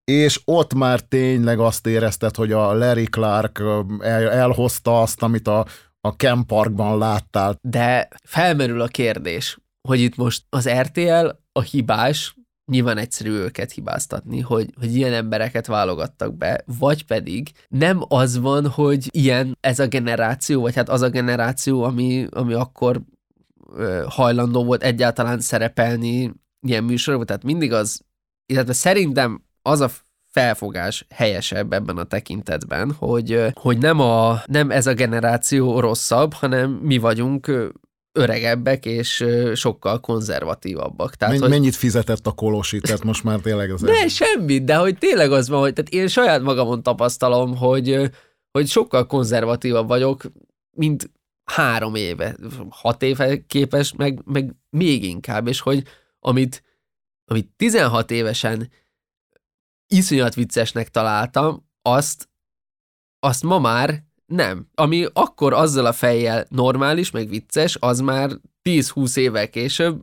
és 0.10 0.42
ott 0.46 0.74
már 0.74 1.00
tényleg 1.02 1.60
azt 1.60 1.88
érezted, 1.88 2.36
hogy 2.36 2.52
a 2.52 2.74
Larry 2.74 3.06
Clark 3.06 3.60
el, 4.00 4.30
elhozta 4.30 5.02
azt, 5.02 5.24
amit 5.24 5.48
a, 5.48 5.66
a 6.02 6.16
Ken 6.16 6.46
Parkban 6.46 6.98
láttál. 6.98 7.58
De 7.62 8.08
felmerül 8.24 8.82
a 8.82 8.88
kérdés, 8.88 9.58
hogy 9.88 10.00
itt 10.00 10.16
most 10.16 10.44
az 10.50 10.70
RTL 10.70 11.28
a 11.52 11.62
hibás, 11.62 12.36
nyilván 12.72 12.98
egyszerű 12.98 13.32
őket 13.32 13.72
hibáztatni, 13.72 14.40
hogy, 14.40 14.74
hogy 14.80 14.96
ilyen 14.96 15.14
embereket 15.14 15.68
válogattak 15.68 16.38
be, 16.38 16.64
vagy 16.80 17.06
pedig 17.06 17.52
nem 17.68 18.02
az 18.08 18.40
van, 18.40 18.68
hogy 18.68 19.08
ilyen 19.12 19.58
ez 19.60 19.80
a 19.80 19.88
generáció, 19.88 20.62
vagy 20.62 20.76
hát 20.76 20.90
az 20.90 21.02
a 21.02 21.10
generáció, 21.10 21.84
ami, 21.84 22.28
ami 22.30 22.54
akkor 22.54 23.02
ö, 23.76 24.04
hajlandó 24.08 24.64
volt 24.64 24.84
egyáltalán 24.84 25.40
szerepelni 25.40 26.34
ilyen 26.68 26.84
műsorokban, 26.84 27.28
tehát 27.28 27.44
mindig 27.44 27.74
az, 27.74 28.02
illetve 28.46 28.74
szerintem 28.74 29.48
az 29.70 29.80
a 29.82 29.90
felfogás 30.32 31.06
helyesebb 31.10 31.74
ebben 31.74 31.98
a 31.98 32.04
tekintetben, 32.04 32.92
hogy, 32.92 33.46
hogy 33.54 33.78
nem, 33.78 34.00
a, 34.00 34.42
nem 34.46 34.72
ez 34.72 34.88
a 34.88 34.94
generáció 34.94 35.80
rosszabb, 35.80 36.34
hanem 36.34 36.72
mi 36.72 36.98
vagyunk 36.98 37.52
öregebbek 38.12 38.86
és 38.86 39.26
sokkal 39.54 40.00
konzervatívabbak. 40.00 41.16
Tehát, 41.16 41.34
Menny, 41.34 41.44
hogy... 41.44 41.60
Mennyit 41.60 41.76
fizetett 41.76 42.28
a 42.28 42.32
kolosi, 42.32 42.80
tehát 42.80 43.04
most 43.04 43.24
már 43.24 43.40
tényleg 43.40 43.72
az... 43.72 43.82
Ne, 43.82 44.08
semmit, 44.08 44.64
de 44.64 44.76
hogy 44.76 44.98
tényleg 44.98 45.32
az 45.32 45.50
van, 45.50 45.60
hogy 45.60 45.74
tehát 45.74 45.92
én 45.92 46.08
saját 46.08 46.42
magamon 46.42 46.84
tapasztalom, 46.84 47.56
hogy, 47.58 48.10
hogy 48.52 48.68
sokkal 48.68 49.06
konzervatívabb 49.06 49.88
vagyok, 49.88 50.24
mint 50.72 51.12
három 51.44 51.96
éve, 51.96 52.36
hat 52.70 53.04
éve 53.04 53.46
képes, 53.48 53.94
meg, 53.98 54.22
meg 54.26 54.56
még 54.70 55.04
inkább, 55.04 55.48
és 55.48 55.60
hogy 55.60 55.84
amit, 56.20 56.64
amit 57.26 57.50
16 57.56 58.12
évesen 58.12 58.70
iszonyat 59.90 60.34
viccesnek 60.34 60.90
találtam, 60.90 61.68
azt, 61.82 62.30
azt 63.20 63.44
ma 63.44 63.60
már 63.60 64.04
nem. 64.26 64.68
Ami 64.76 65.06
akkor 65.14 65.54
azzal 65.54 65.86
a 65.86 65.94
fejjel 65.94 66.46
normális, 66.50 67.12
meg 67.12 67.30
vicces, 67.30 67.78
az 67.80 68.00
már 68.00 68.32
10-20 68.64 69.18
évvel 69.18 69.50
később 69.50 70.02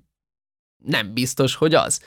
nem 0.84 1.14
biztos, 1.14 1.54
hogy 1.54 1.74
az. 1.74 2.02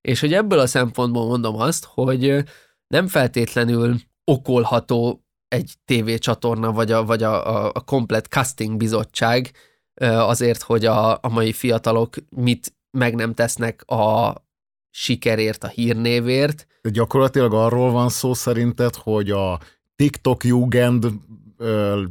És 0.00 0.20
hogy 0.20 0.32
ebből 0.32 0.58
a 0.58 0.66
szempontból 0.66 1.26
mondom 1.26 1.56
azt, 1.56 1.84
hogy 1.84 2.44
nem 2.86 3.08
feltétlenül 3.08 3.96
okolható 4.24 5.24
egy 5.48 5.74
tévécsatorna, 5.84 6.72
vagy 6.72 6.92
a, 6.92 7.04
vagy 7.04 7.22
a, 7.22 7.64
a, 7.64 7.70
a 7.74 7.80
komplet 7.80 8.26
casting 8.26 8.76
bizottság 8.76 9.50
azért, 10.00 10.62
hogy 10.62 10.84
a, 10.84 11.12
a 11.12 11.28
mai 11.28 11.52
fiatalok 11.52 12.14
mit 12.28 12.74
meg 12.90 13.14
nem 13.14 13.34
tesznek 13.34 13.82
a 13.86 14.34
sikerért, 14.98 15.64
a 15.64 15.68
hírnévért. 15.68 16.66
De 16.82 16.90
gyakorlatilag 16.90 17.52
arról 17.52 17.90
van 17.90 18.08
szó 18.08 18.34
szerinted, 18.34 18.94
hogy 18.94 19.30
a 19.30 19.58
TikTok 19.96 20.44
Jugend 20.44 21.06
ö, 21.58 22.02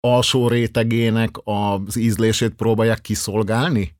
alsó 0.00 0.48
rétegének 0.48 1.30
az 1.44 1.96
ízlését 1.96 2.54
próbálják 2.54 3.00
kiszolgálni? 3.00 3.94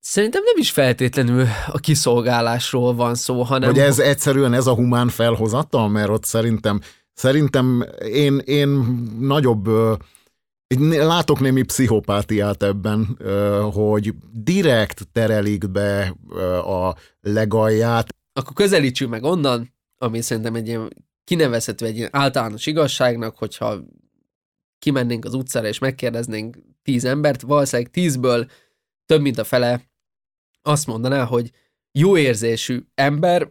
Szerintem 0.00 0.42
nem 0.44 0.54
is 0.56 0.70
feltétlenül 0.70 1.46
a 1.66 1.78
kiszolgálásról 1.78 2.94
van 2.94 3.14
szó, 3.14 3.42
hanem... 3.42 3.70
Hogy 3.70 3.78
ez 3.78 3.98
egyszerűen 3.98 4.52
ez 4.52 4.66
a 4.66 4.74
humán 4.74 5.08
felhozatal, 5.08 5.88
mert 5.88 6.08
ott 6.08 6.24
szerintem, 6.24 6.80
szerintem 7.14 7.86
én, 8.12 8.38
én 8.38 8.68
nagyobb, 9.18 9.68
látok 10.80 11.40
némi 11.40 11.62
pszichopátiát 11.62 12.62
ebben, 12.62 13.18
hogy 13.72 14.14
direkt 14.32 15.08
terelik 15.12 15.70
be 15.70 16.16
a 16.64 16.96
legalját. 17.20 18.14
Akkor 18.32 18.52
közelítsük 18.52 19.08
meg 19.08 19.22
onnan, 19.22 19.74
ami 19.98 20.20
szerintem 20.20 20.54
egy 20.54 20.66
ilyen 20.66 20.88
kinevezhető 21.24 21.86
egy 21.86 21.96
ilyen 21.96 22.08
általános 22.12 22.66
igazságnak, 22.66 23.38
hogyha 23.38 23.80
kimennénk 24.78 25.24
az 25.24 25.34
utcára 25.34 25.68
és 25.68 25.78
megkérdeznénk 25.78 26.58
tíz 26.82 27.04
embert, 27.04 27.40
valószínűleg 27.40 27.90
tízből 27.90 28.46
több 29.06 29.20
mint 29.20 29.38
a 29.38 29.44
fele 29.44 29.90
azt 30.62 30.86
mondaná, 30.86 31.24
hogy 31.24 31.50
jó 31.92 32.16
érzésű 32.16 32.84
ember 32.94 33.50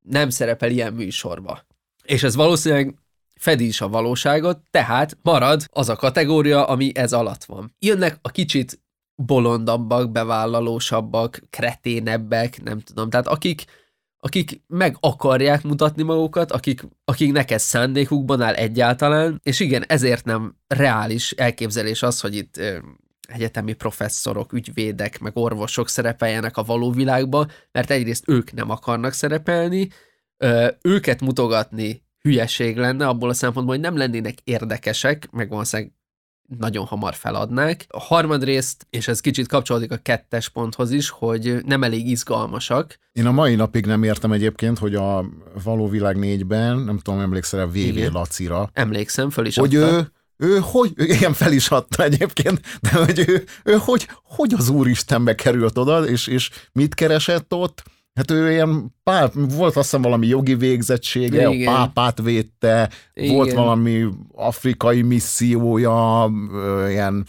nem 0.00 0.30
szerepel 0.30 0.70
ilyen 0.70 0.92
műsorba. 0.92 1.66
És 2.04 2.22
ez 2.22 2.34
valószínűleg 2.34 2.94
fedi 3.38 3.66
is 3.66 3.80
a 3.80 3.88
valóságot, 3.88 4.58
tehát 4.70 5.18
marad 5.22 5.64
az 5.72 5.88
a 5.88 5.96
kategória, 5.96 6.66
ami 6.66 6.92
ez 6.94 7.12
alatt 7.12 7.44
van. 7.44 7.74
Jönnek 7.78 8.18
a 8.22 8.30
kicsit 8.30 8.80
bolondabbak, 9.14 10.10
bevállalósabbak, 10.10 11.40
kreténebbek, 11.50 12.62
nem 12.62 12.80
tudom, 12.80 13.10
tehát 13.10 13.26
akik 13.26 13.64
akik 14.20 14.62
meg 14.66 14.96
akarják 15.00 15.62
mutatni 15.62 16.02
magukat, 16.02 16.52
akik, 16.52 16.82
akiknek 17.04 17.50
ez 17.50 17.62
szándékukban 17.62 18.40
áll 18.40 18.54
egyáltalán, 18.54 19.40
és 19.42 19.60
igen, 19.60 19.84
ezért 19.86 20.24
nem 20.24 20.56
reális 20.66 21.30
elképzelés 21.32 22.02
az, 22.02 22.20
hogy 22.20 22.36
itt 22.36 22.56
ö, 22.56 22.78
egyetemi 23.28 23.72
professzorok, 23.72 24.52
ügyvédek, 24.52 25.18
meg 25.18 25.36
orvosok 25.36 25.88
szerepeljenek 25.88 26.56
a 26.56 26.62
való 26.62 26.90
világba, 26.90 27.46
mert 27.72 27.90
egyrészt 27.90 28.28
ők 28.28 28.52
nem 28.52 28.70
akarnak 28.70 29.12
szerepelni, 29.12 29.88
ö, 30.36 30.68
őket 30.82 31.20
mutogatni 31.20 32.06
hülyeség 32.20 32.76
lenne, 32.76 33.06
abból 33.06 33.28
a 33.28 33.34
szempontból, 33.34 33.74
hogy 33.74 33.84
nem 33.84 33.96
lennének 33.96 34.38
érdekesek, 34.44 35.28
meg 35.30 35.48
valószínűleg 35.48 35.92
nagyon 36.58 36.84
hamar 36.84 37.14
feladnák. 37.14 37.86
A 37.88 38.00
harmadrészt, 38.00 38.86
és 38.90 39.08
ez 39.08 39.20
kicsit 39.20 39.48
kapcsolódik 39.48 39.92
a 39.92 39.96
kettes 39.96 40.48
ponthoz 40.48 40.90
is, 40.90 41.08
hogy 41.08 41.58
nem 41.64 41.82
elég 41.82 42.08
izgalmasak. 42.08 42.98
Én 43.12 43.26
a 43.26 43.32
mai 43.32 43.54
napig 43.54 43.86
nem 43.86 44.02
értem 44.02 44.32
egyébként, 44.32 44.78
hogy 44.78 44.94
a 44.94 45.24
Való 45.62 45.88
Világ 45.88 46.16
4-ben, 46.20 46.78
nem 46.78 46.98
tudom, 46.98 47.20
emlékszel-e 47.20 47.66
VV 47.66 47.76
Igen. 47.76 48.12
Lacira. 48.12 48.70
Emlékszem, 48.72 49.30
föl 49.30 49.46
is 49.46 49.56
Hogy 49.56 49.76
adta. 49.76 49.96
ő, 49.96 50.12
ő 50.36 50.58
hogy, 50.62 50.92
igen, 50.96 51.32
fel 51.32 51.52
is 51.52 51.68
adta 51.68 52.02
egyébként, 52.02 52.60
de 52.80 52.90
hogy 53.04 53.24
ő, 53.28 53.44
ő 53.64 53.76
hogy, 53.78 54.08
hogy 54.22 54.54
az 54.56 54.68
Úristenbe 54.68 55.34
került 55.34 55.78
oda, 55.78 56.04
és, 56.06 56.26
és 56.26 56.50
mit 56.72 56.94
keresett 56.94 57.54
ott? 57.54 57.82
Hát 58.18 58.30
ő 58.30 58.50
ilyen 58.50 58.94
pár, 59.02 59.30
volt 59.34 59.76
azt 59.76 59.84
hiszem 59.84 60.02
valami 60.02 60.26
jogi 60.26 60.54
végzettsége, 60.54 61.48
Igen. 61.48 61.74
a 61.74 61.76
pápát 61.76 62.22
védte, 62.22 62.90
Igen. 63.14 63.34
volt 63.34 63.52
valami 63.52 64.04
afrikai 64.34 65.02
missziója, 65.02 66.30
ilyen 66.88 67.26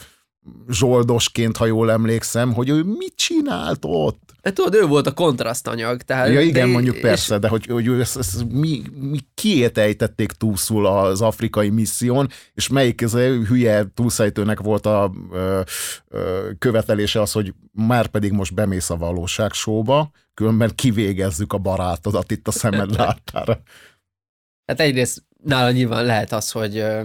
zsoldosként, 0.70 1.58
ha 1.58 1.66
jól 1.66 1.92
emlékszem, 1.92 2.54
hogy 2.54 2.70
ő 2.70 2.84
mit 2.84 3.14
csinált 3.16 3.80
ott? 3.82 4.30
Hát 4.44 4.54
tudod, 4.54 4.74
ő 4.74 4.86
volt 4.86 5.08
a 5.08 5.14
kontrasztanyag. 5.14 6.02
Tehát, 6.02 6.28
ja 6.28 6.42
igen, 6.42 6.68
de, 6.68 6.74
mondjuk 6.74 7.00
persze, 7.00 7.36
és... 7.36 7.42
de 7.42 7.48
hogy, 7.48 7.66
hogy 7.66 7.88
ezt, 7.88 8.18
ezt 8.18 8.52
mi, 8.52 8.82
mi 9.00 9.20
kiét 9.34 9.78
ejtették 9.78 10.32
túlszul 10.32 10.86
az 10.86 11.22
afrikai 11.22 11.70
misszión, 11.70 12.30
és 12.54 12.68
melyik 12.68 13.02
ez 13.02 13.14
a 13.14 13.20
hülye 13.20 13.86
túlszejtőnek 13.94 14.60
volt 14.60 14.86
a 14.86 15.12
ö, 15.32 15.62
ö, 16.08 16.50
követelése 16.60 17.22
az, 17.22 17.32
hogy 17.32 17.54
már 17.72 18.08
pedig 18.08 18.32
most 18.32 18.54
bemész 18.54 18.90
a 18.90 18.98
valóság 18.98 19.54
showba, 19.54 20.12
különben 20.40 20.76
kivégezzük 20.76 21.54
a 21.54 21.58
barátodat 21.58 22.32
itt 22.32 22.48
a 22.48 22.52
szemed 22.52 22.96
láttára. 22.96 23.62
Hát 24.66 24.80
egyrészt 24.80 25.24
nála 25.44 25.72
nyilván 25.72 26.06
lehet 26.06 26.32
az, 26.32 26.52
hogy 26.52 26.78
ö, 26.78 27.04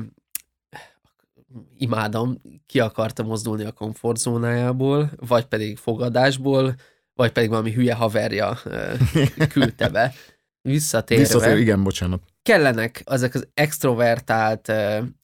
imádom, 1.77 2.41
ki 2.67 2.81
akarta 2.81 3.23
mozdulni 3.23 3.65
a 3.65 3.73
komfortzónájából, 3.73 5.11
vagy 5.17 5.45
pedig 5.45 5.77
fogadásból, 5.77 6.75
vagy 7.15 7.33
pedig 7.33 7.49
valami 7.49 7.73
hülye 7.73 7.95
haverja 7.95 8.59
küldte 9.49 9.89
be. 9.89 10.13
Visszatérve. 10.61 11.23
Visszatérve, 11.25 11.59
igen, 11.61 11.83
bocsánat. 11.83 12.23
Kellenek 12.43 13.03
ezek 13.07 13.35
az 13.35 13.49
extrovertált, 13.55 14.73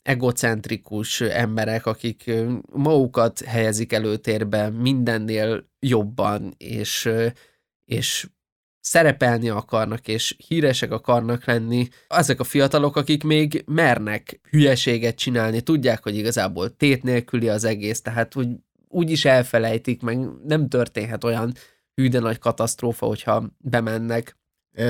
egocentrikus 0.03 1.20
emberek, 1.20 1.87
akik 1.87 2.31
magukat 2.73 3.40
helyezik 3.40 3.92
előtérbe 3.92 4.70
mindennél 4.70 5.64
jobban, 5.81 6.55
és, 6.57 7.09
és 7.90 8.29
szerepelni 8.81 9.48
akarnak, 9.48 10.09
és 10.09 10.37
híresek 10.46 10.92
akarnak 10.92 11.44
lenni, 11.44 11.88
ezek 12.09 12.40
a 12.40 12.44
fiatalok, 12.44 12.96
akik 12.96 13.22
még 13.22 13.64
mernek 13.66 14.40
hülyeséget 14.50 15.16
csinálni, 15.16 15.61
tudják, 15.61 16.03
hogy 16.03 16.16
igazából 16.16 16.76
tét 16.76 17.03
nélküli 17.03 17.48
az 17.48 17.64
egész, 17.64 18.00
tehát 18.00 18.37
úgy, 18.37 18.48
úgy 18.88 19.11
is 19.11 19.24
elfelejtik, 19.24 20.03
meg 20.03 20.18
nem 20.44 20.68
történhet 20.68 21.24
olyan 21.24 21.55
hű 21.94 22.09
de 22.09 22.20
nagy 22.20 22.38
katasztrófa, 22.38 23.07
hogyha 23.07 23.44
bemennek. 23.59 24.37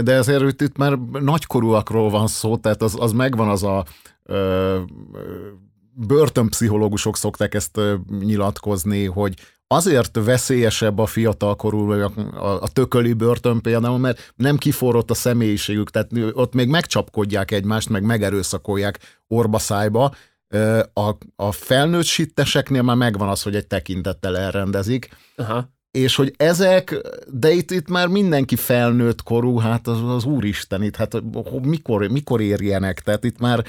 De 0.02 0.12
ezért 0.12 0.42
itt, 0.42 0.60
itt 0.60 0.76
már 0.76 0.98
nagykorúakról 1.12 2.10
van 2.10 2.26
szó, 2.26 2.56
tehát 2.56 2.82
az, 2.82 2.96
az 2.98 3.12
megvan 3.12 3.48
az 3.48 3.62
a 3.62 3.84
ö, 4.22 4.80
börtönpszichológusok 5.92 7.16
szokták 7.16 7.54
ezt 7.54 7.76
ö, 7.76 7.94
nyilatkozni, 8.18 9.04
hogy 9.04 9.34
azért 9.72 10.24
veszélyesebb 10.24 10.98
a 10.98 11.06
fiatalkorú, 11.06 11.90
a, 11.90 12.12
a, 12.62 12.68
tököli 12.68 13.12
börtön 13.12 13.60
például, 13.60 13.98
mert 13.98 14.32
nem 14.36 14.56
kiforrott 14.56 15.10
a 15.10 15.14
személyiségük, 15.14 15.90
tehát 15.90 16.10
ott 16.32 16.54
még 16.54 16.68
megcsapkodják 16.68 17.50
egymást, 17.50 17.88
meg 17.88 18.02
megerőszakolják 18.02 18.98
orba-szájba. 19.28 20.14
A, 20.92 21.14
a 21.36 21.52
felnőtt 21.52 22.04
sitteseknél 22.04 22.82
már 22.82 22.96
megvan 22.96 23.28
az, 23.28 23.42
hogy 23.42 23.56
egy 23.56 23.66
tekintettel 23.66 24.38
elrendezik. 24.38 25.08
Aha. 25.36 25.68
És 25.90 26.16
hogy 26.16 26.34
ezek, 26.36 26.94
de 27.32 27.50
itt, 27.50 27.70
itt 27.70 27.88
már 27.88 28.08
mindenki 28.08 28.56
felnőtt 28.56 29.22
korú, 29.22 29.58
hát 29.58 29.86
az, 29.86 30.02
az 30.08 30.24
úristen, 30.24 30.82
itt 30.82 30.96
hát 30.96 31.22
mikor, 31.62 32.08
mikor 32.08 32.40
érjenek? 32.40 33.00
Tehát 33.00 33.24
itt 33.24 33.38
már 33.38 33.64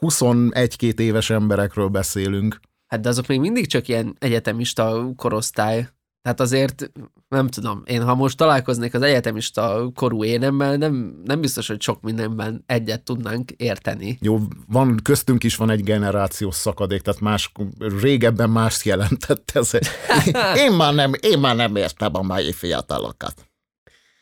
21-2 0.00 0.98
éves 0.98 1.30
emberekről 1.30 1.88
beszélünk. 1.88 2.60
Hát 2.94 3.02
de 3.02 3.08
azok 3.08 3.26
még 3.26 3.40
mindig 3.40 3.66
csak 3.66 3.88
ilyen 3.88 4.16
egyetemista 4.18 5.12
korosztály. 5.16 5.88
Tehát 6.22 6.40
azért, 6.40 6.90
nem 7.28 7.48
tudom, 7.48 7.82
én 7.84 8.02
ha 8.02 8.14
most 8.14 8.36
találkoznék 8.36 8.94
az 8.94 9.02
egyetemista 9.02 9.90
korú 9.94 10.24
énemmel, 10.24 10.76
nem, 10.76 11.20
nem 11.24 11.40
biztos, 11.40 11.68
hogy 11.68 11.82
sok 11.82 12.00
mindenben 12.00 12.64
egyet 12.66 13.02
tudnánk 13.02 13.50
érteni. 13.50 14.18
Jó, 14.20 14.38
van, 14.66 15.00
köztünk 15.02 15.44
is 15.44 15.56
van 15.56 15.70
egy 15.70 15.82
generációs 15.82 16.54
szakadék, 16.54 17.00
tehát 17.00 17.20
más, 17.20 17.52
régebben 17.78 18.50
mást 18.50 18.84
jelentett 18.84 19.50
ez. 19.54 19.70
Én 20.64 20.72
már 20.72 20.94
nem, 20.94 21.12
én 21.20 21.38
már 21.38 21.56
nem 21.56 21.76
értem 21.76 22.16
a 22.16 22.22
mai 22.22 22.52
fiatalokat. 22.52 23.34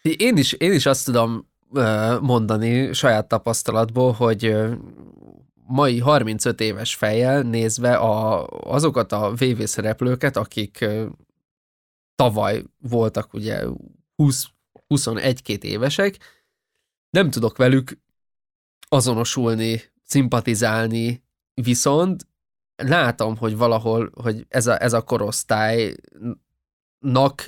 Én 0.02 0.36
is, 0.36 0.52
én 0.52 0.72
is 0.72 0.86
azt 0.86 1.04
tudom 1.04 1.50
mondani 2.20 2.92
saját 2.92 3.28
tapasztalatból, 3.28 4.12
hogy 4.12 4.54
mai 5.66 5.98
35 5.98 6.60
éves 6.60 6.94
fejjel 6.94 7.42
nézve 7.42 7.96
a, 7.96 8.46
azokat 8.46 9.12
a 9.12 9.30
VV 9.30 9.62
szereplőket, 9.62 10.36
akik 10.36 10.84
tavaly 12.14 12.64
voltak 12.78 13.34
ugye 13.34 13.64
20, 14.16 14.44
21-2 14.88 15.62
évesek, 15.62 16.18
nem 17.10 17.30
tudok 17.30 17.56
velük 17.56 17.98
azonosulni, 18.88 19.82
szimpatizálni, 20.02 21.24
viszont 21.54 22.26
látom, 22.76 23.36
hogy 23.36 23.56
valahol, 23.56 24.10
hogy 24.14 24.46
ez 24.48 24.66
a, 24.66 24.82
ez 24.82 24.92
a 24.92 25.02
korosztálynak 25.02 27.44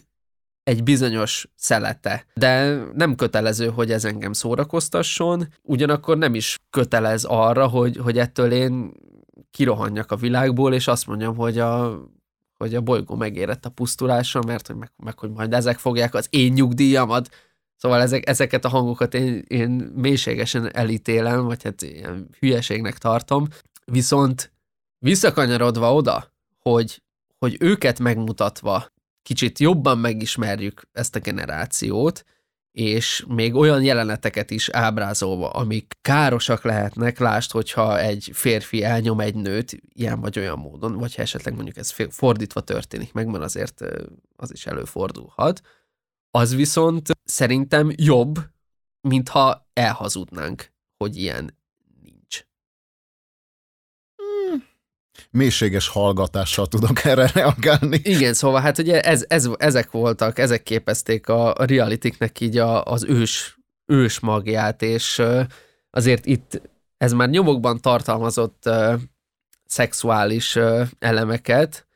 egy 0.65 0.83
bizonyos 0.83 1.49
szelete, 1.57 2.27
de 2.35 2.83
nem 2.95 3.15
kötelező, 3.15 3.69
hogy 3.69 3.91
ez 3.91 4.05
engem 4.05 4.33
szórakoztasson, 4.33 5.49
ugyanakkor 5.63 6.19
nem 6.19 6.35
is 6.35 6.59
kötelez 6.71 7.25
arra, 7.25 7.67
hogy, 7.67 7.97
hogy 7.97 8.19
ettől 8.19 8.53
én 8.53 8.93
kirohanjak 9.51 10.11
a 10.13 10.17
világból, 10.17 10.75
és 10.75 10.87
azt 10.87 11.07
mondjam, 11.07 11.37
hogy 11.37 11.59
a, 11.59 12.01
hogy 12.57 12.75
a 12.75 12.81
bolygó 12.81 13.15
megérett 13.15 13.65
a 13.65 13.71
pusztulásra, 13.71 14.41
mert 14.47 14.67
hogy 14.67 14.77
meg, 14.77 14.93
meg 14.97 15.19
hogy 15.19 15.31
majd 15.31 15.53
ezek 15.53 15.79
fogják 15.79 16.15
az 16.15 16.27
én 16.31 16.53
nyugdíjamat. 16.53 17.29
Szóval 17.77 18.01
ezek, 18.01 18.29
ezeket 18.29 18.65
a 18.65 18.69
hangokat 18.69 19.15
én, 19.15 19.45
én 19.49 19.71
mélységesen 19.95 20.75
elítélem, 20.75 21.45
vagy 21.45 21.63
hát 21.63 21.83
ilyen 21.83 22.29
hülyeségnek 22.39 22.99
tartom. 22.99 23.49
Viszont 23.85 24.53
visszakanyarodva 24.99 25.95
oda, 25.95 26.33
hogy, 26.59 27.03
hogy 27.39 27.57
őket 27.61 27.99
megmutatva 27.99 28.93
kicsit 29.25 29.59
jobban 29.59 29.99
megismerjük 29.99 30.89
ezt 30.93 31.17
a 31.17 31.19
generációt, 31.21 32.25
és 32.73 33.25
még 33.29 33.55
olyan 33.55 33.83
jeleneteket 33.83 34.51
is 34.51 34.69
ábrázolva, 34.69 35.51
amik 35.51 35.97
károsak 36.03 36.63
lehetnek, 36.63 37.19
lást, 37.19 37.53
hogyha 37.53 38.01
egy 38.01 38.31
férfi 38.33 38.83
elnyom 38.83 39.21
egy 39.21 39.35
nőt 39.35 39.81
ilyen 39.89 40.21
vagy 40.21 40.39
olyan 40.39 40.59
módon, 40.59 40.99
vagy 40.99 41.15
ha 41.15 41.23
esetleg 41.23 41.55
mondjuk 41.55 41.77
ez 41.77 41.95
fordítva 42.11 42.61
történik 42.61 43.13
meg, 43.13 43.27
mert 43.27 43.45
azért 43.45 43.81
az 44.37 44.53
is 44.53 44.67
előfordulhat, 44.67 45.61
az 46.31 46.55
viszont 46.55 47.11
szerintem 47.25 47.93
jobb, 47.97 48.39
mintha 49.01 49.69
elhazudnánk, 49.73 50.73
hogy 50.97 51.17
ilyen 51.17 51.59
mélységes 55.35 55.89
hallgatással 55.89 56.67
tudok 56.67 57.05
erre 57.05 57.31
reagálni. 57.35 58.01
Igen, 58.03 58.35
szóval 58.35 58.61
hát 58.61 58.79
ugye 58.79 59.01
ez, 59.01 59.25
ez, 59.29 59.49
ezek 59.57 59.91
voltak, 59.91 60.39
ezek 60.39 60.63
képezték 60.63 61.29
a, 61.29 61.55
realitiknek 61.59 62.41
így 62.41 62.59
a, 62.59 62.83
az 62.83 63.05
ős, 63.05 63.59
ős 63.87 64.21
magját, 64.21 64.83
és 64.83 65.23
azért 65.91 66.27
itt 66.27 66.61
ez 66.97 67.13
már 67.13 67.29
nyomokban 67.29 67.81
tartalmazott 67.81 68.71
szexuális 69.65 70.59
elemeket, 70.99 71.87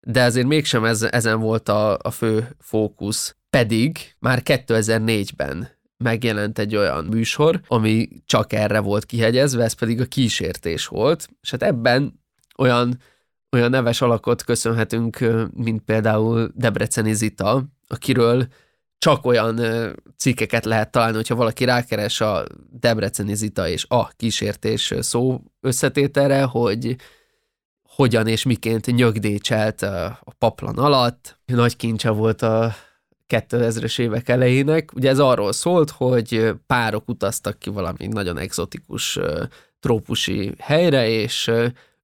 de 0.00 0.22
azért 0.22 0.46
mégsem 0.46 0.84
ez, 0.84 1.02
ezen 1.02 1.40
volt 1.40 1.68
a, 1.68 1.98
a 2.02 2.10
fő 2.10 2.56
fókusz. 2.58 3.36
Pedig 3.50 4.14
már 4.18 4.42
2004-ben 4.44 5.68
megjelent 5.96 6.58
egy 6.58 6.76
olyan 6.76 7.04
műsor, 7.04 7.60
ami 7.66 8.08
csak 8.26 8.52
erre 8.52 8.80
volt 8.80 9.04
kihegyezve, 9.04 9.64
ez 9.64 9.72
pedig 9.72 10.00
a 10.00 10.04
kísértés 10.04 10.86
volt, 10.86 11.28
és 11.40 11.50
hát 11.50 11.62
ebben 11.62 12.19
olyan, 12.60 12.98
olyan 13.52 13.70
neves 13.70 14.00
alakot 14.00 14.42
köszönhetünk, 14.42 15.18
mint 15.54 15.82
például 15.82 16.50
Debreceni 16.54 17.12
Zita, 17.12 17.64
akiről 17.86 18.46
csak 18.98 19.26
olyan 19.26 19.60
cikkeket 20.16 20.64
lehet 20.64 20.90
találni, 20.90 21.16
hogyha 21.16 21.34
valaki 21.34 21.64
rákeres 21.64 22.20
a 22.20 22.44
Debreceni 22.80 23.34
Zita 23.34 23.68
és 23.68 23.84
a 23.88 24.08
kísértés 24.08 24.94
szó 24.98 25.40
összetételre, 25.60 26.42
hogy 26.42 26.96
hogyan 27.82 28.26
és 28.26 28.44
miként 28.44 28.86
nyögdécselt 28.86 29.82
a 29.82 30.34
paplan 30.38 30.78
alatt. 30.78 31.38
Nagy 31.44 31.76
kincse 31.76 32.10
volt 32.10 32.42
a 32.42 32.74
2000-es 33.28 33.98
évek 33.98 34.28
elejének. 34.28 34.90
Ugye 34.94 35.08
ez 35.08 35.18
arról 35.18 35.52
szólt, 35.52 35.90
hogy 35.90 36.52
párok 36.66 37.08
utaztak 37.08 37.58
ki 37.58 37.70
valami 37.70 38.06
nagyon 38.06 38.38
exotikus 38.38 39.18
trópusi 39.80 40.54
helyre, 40.58 41.08
és 41.08 41.50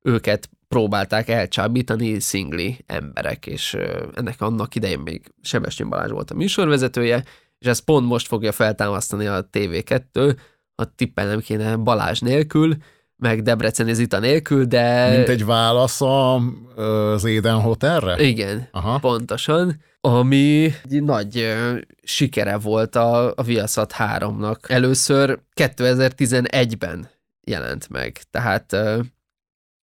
őket 0.06 0.48
próbálták 0.68 1.28
elcsábítani 1.28 2.20
szingli 2.20 2.84
emberek, 2.86 3.46
és 3.46 3.76
ennek 4.14 4.40
annak 4.40 4.74
idején 4.74 4.98
még 4.98 5.32
Sebestyén 5.42 5.88
Balázs 5.88 6.10
volt 6.10 6.30
a 6.30 6.34
műsorvezetője, 6.34 7.24
és 7.58 7.66
ezt 7.66 7.84
pont 7.84 8.06
most 8.06 8.26
fogja 8.26 8.52
feltámasztani 8.52 9.26
a 9.26 9.48
TV2, 9.52 10.36
ha 10.74 10.84
tippelnem 10.96 11.40
kéne 11.40 11.76
Balázs 11.76 12.20
nélkül, 12.20 12.76
meg 13.16 13.42
Debreceni 13.42 13.94
Zita 13.94 14.18
nélkül, 14.18 14.64
de... 14.64 15.08
Mint 15.16 15.28
egy 15.28 15.44
válasz 15.44 16.00
az 16.00 17.24
Éden 17.24 17.60
Hotelre? 17.60 18.22
Igen, 18.22 18.68
Aha. 18.70 18.98
pontosan. 18.98 19.80
Ami 20.00 20.72
egy 20.84 21.02
nagy 21.02 21.54
sikere 22.02 22.56
volt 22.56 22.96
a, 22.96 23.32
a 23.36 23.42
Viaszat 23.42 23.94
3-nak. 23.98 24.70
Először 24.70 25.38
2011-ben 25.54 27.08
jelent 27.40 27.88
meg, 27.88 28.20
tehát 28.30 28.76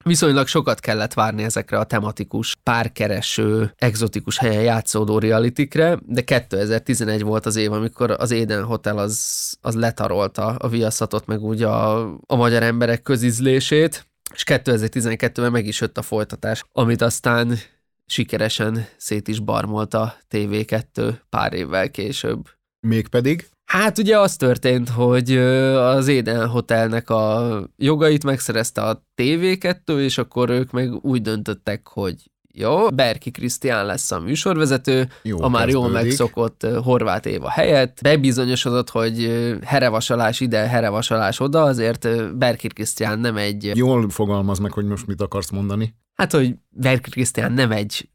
Viszonylag 0.03 0.47
sokat 0.47 0.79
kellett 0.79 1.13
várni 1.13 1.43
ezekre 1.43 1.77
a 1.77 1.83
tematikus, 1.83 2.55
párkereső, 2.63 3.73
exotikus 3.75 4.37
helyen 4.37 4.63
játszódó 4.63 5.19
realitikre, 5.19 5.99
de 6.05 6.21
2011 6.21 7.23
volt 7.23 7.45
az 7.45 7.55
év, 7.55 7.71
amikor 7.71 8.11
az 8.11 8.31
Éden 8.31 8.63
Hotel 8.63 8.97
az, 8.97 9.57
az 9.61 9.75
letarolta 9.75 10.45
a 10.45 10.67
viaszatot, 10.67 11.25
meg 11.25 11.41
úgy 11.41 11.61
a, 11.63 12.01
a 12.25 12.35
magyar 12.35 12.63
emberek 12.63 13.01
közizlését, 13.01 14.05
és 14.33 14.43
2012-ben 14.45 15.51
meg 15.51 15.65
is 15.65 15.81
jött 15.81 15.97
a 15.97 16.01
folytatás, 16.01 16.63
amit 16.71 17.01
aztán 17.01 17.57
sikeresen 18.05 18.87
szét 18.97 19.27
is 19.27 19.39
barmolt 19.39 19.93
a 19.93 20.15
TV2 20.29 21.13
pár 21.29 21.53
évvel 21.53 21.91
később. 21.91 22.49
Mégpedig? 22.79 23.47
Hát 23.71 23.97
ugye 23.97 24.19
az 24.19 24.35
történt, 24.35 24.89
hogy 24.89 25.37
az 25.37 26.07
Éden 26.07 26.47
Hotelnek 26.47 27.09
a 27.09 27.59
jogait 27.77 28.23
megszerezte 28.23 28.81
a 28.81 29.03
TV2, 29.15 29.99
és 29.99 30.17
akkor 30.17 30.49
ők 30.49 30.71
meg 30.71 31.05
úgy 31.05 31.21
döntöttek, 31.21 31.87
hogy 31.87 32.15
jó, 32.53 32.89
Berki 32.89 33.31
Krisztián 33.31 33.85
lesz 33.85 34.11
a 34.11 34.19
műsorvezető, 34.19 35.09
jó, 35.21 35.41
a 35.41 35.49
már 35.49 35.69
jól 35.69 35.89
megszokott 35.89 36.67
Horváth 36.83 37.27
Éva 37.27 37.49
helyett. 37.49 37.99
Bebizonyosodott, 38.01 38.89
hogy 38.89 39.31
herevasalás 39.65 40.39
ide, 40.39 40.67
herevasalás 40.67 41.39
oda, 41.39 41.63
azért 41.63 42.35
Berki 42.37 42.67
Krisztián 42.67 43.19
nem 43.19 43.37
egy... 43.37 43.71
Jól 43.75 44.09
fogalmaz 44.09 44.59
meg, 44.59 44.71
hogy 44.71 44.85
most 44.85 45.07
mit 45.07 45.21
akarsz 45.21 45.49
mondani. 45.49 45.95
Hát, 46.15 46.31
hogy 46.31 46.55
Berki 46.69 47.09
Krisztián 47.09 47.51
nem 47.51 47.71
egy 47.71 48.09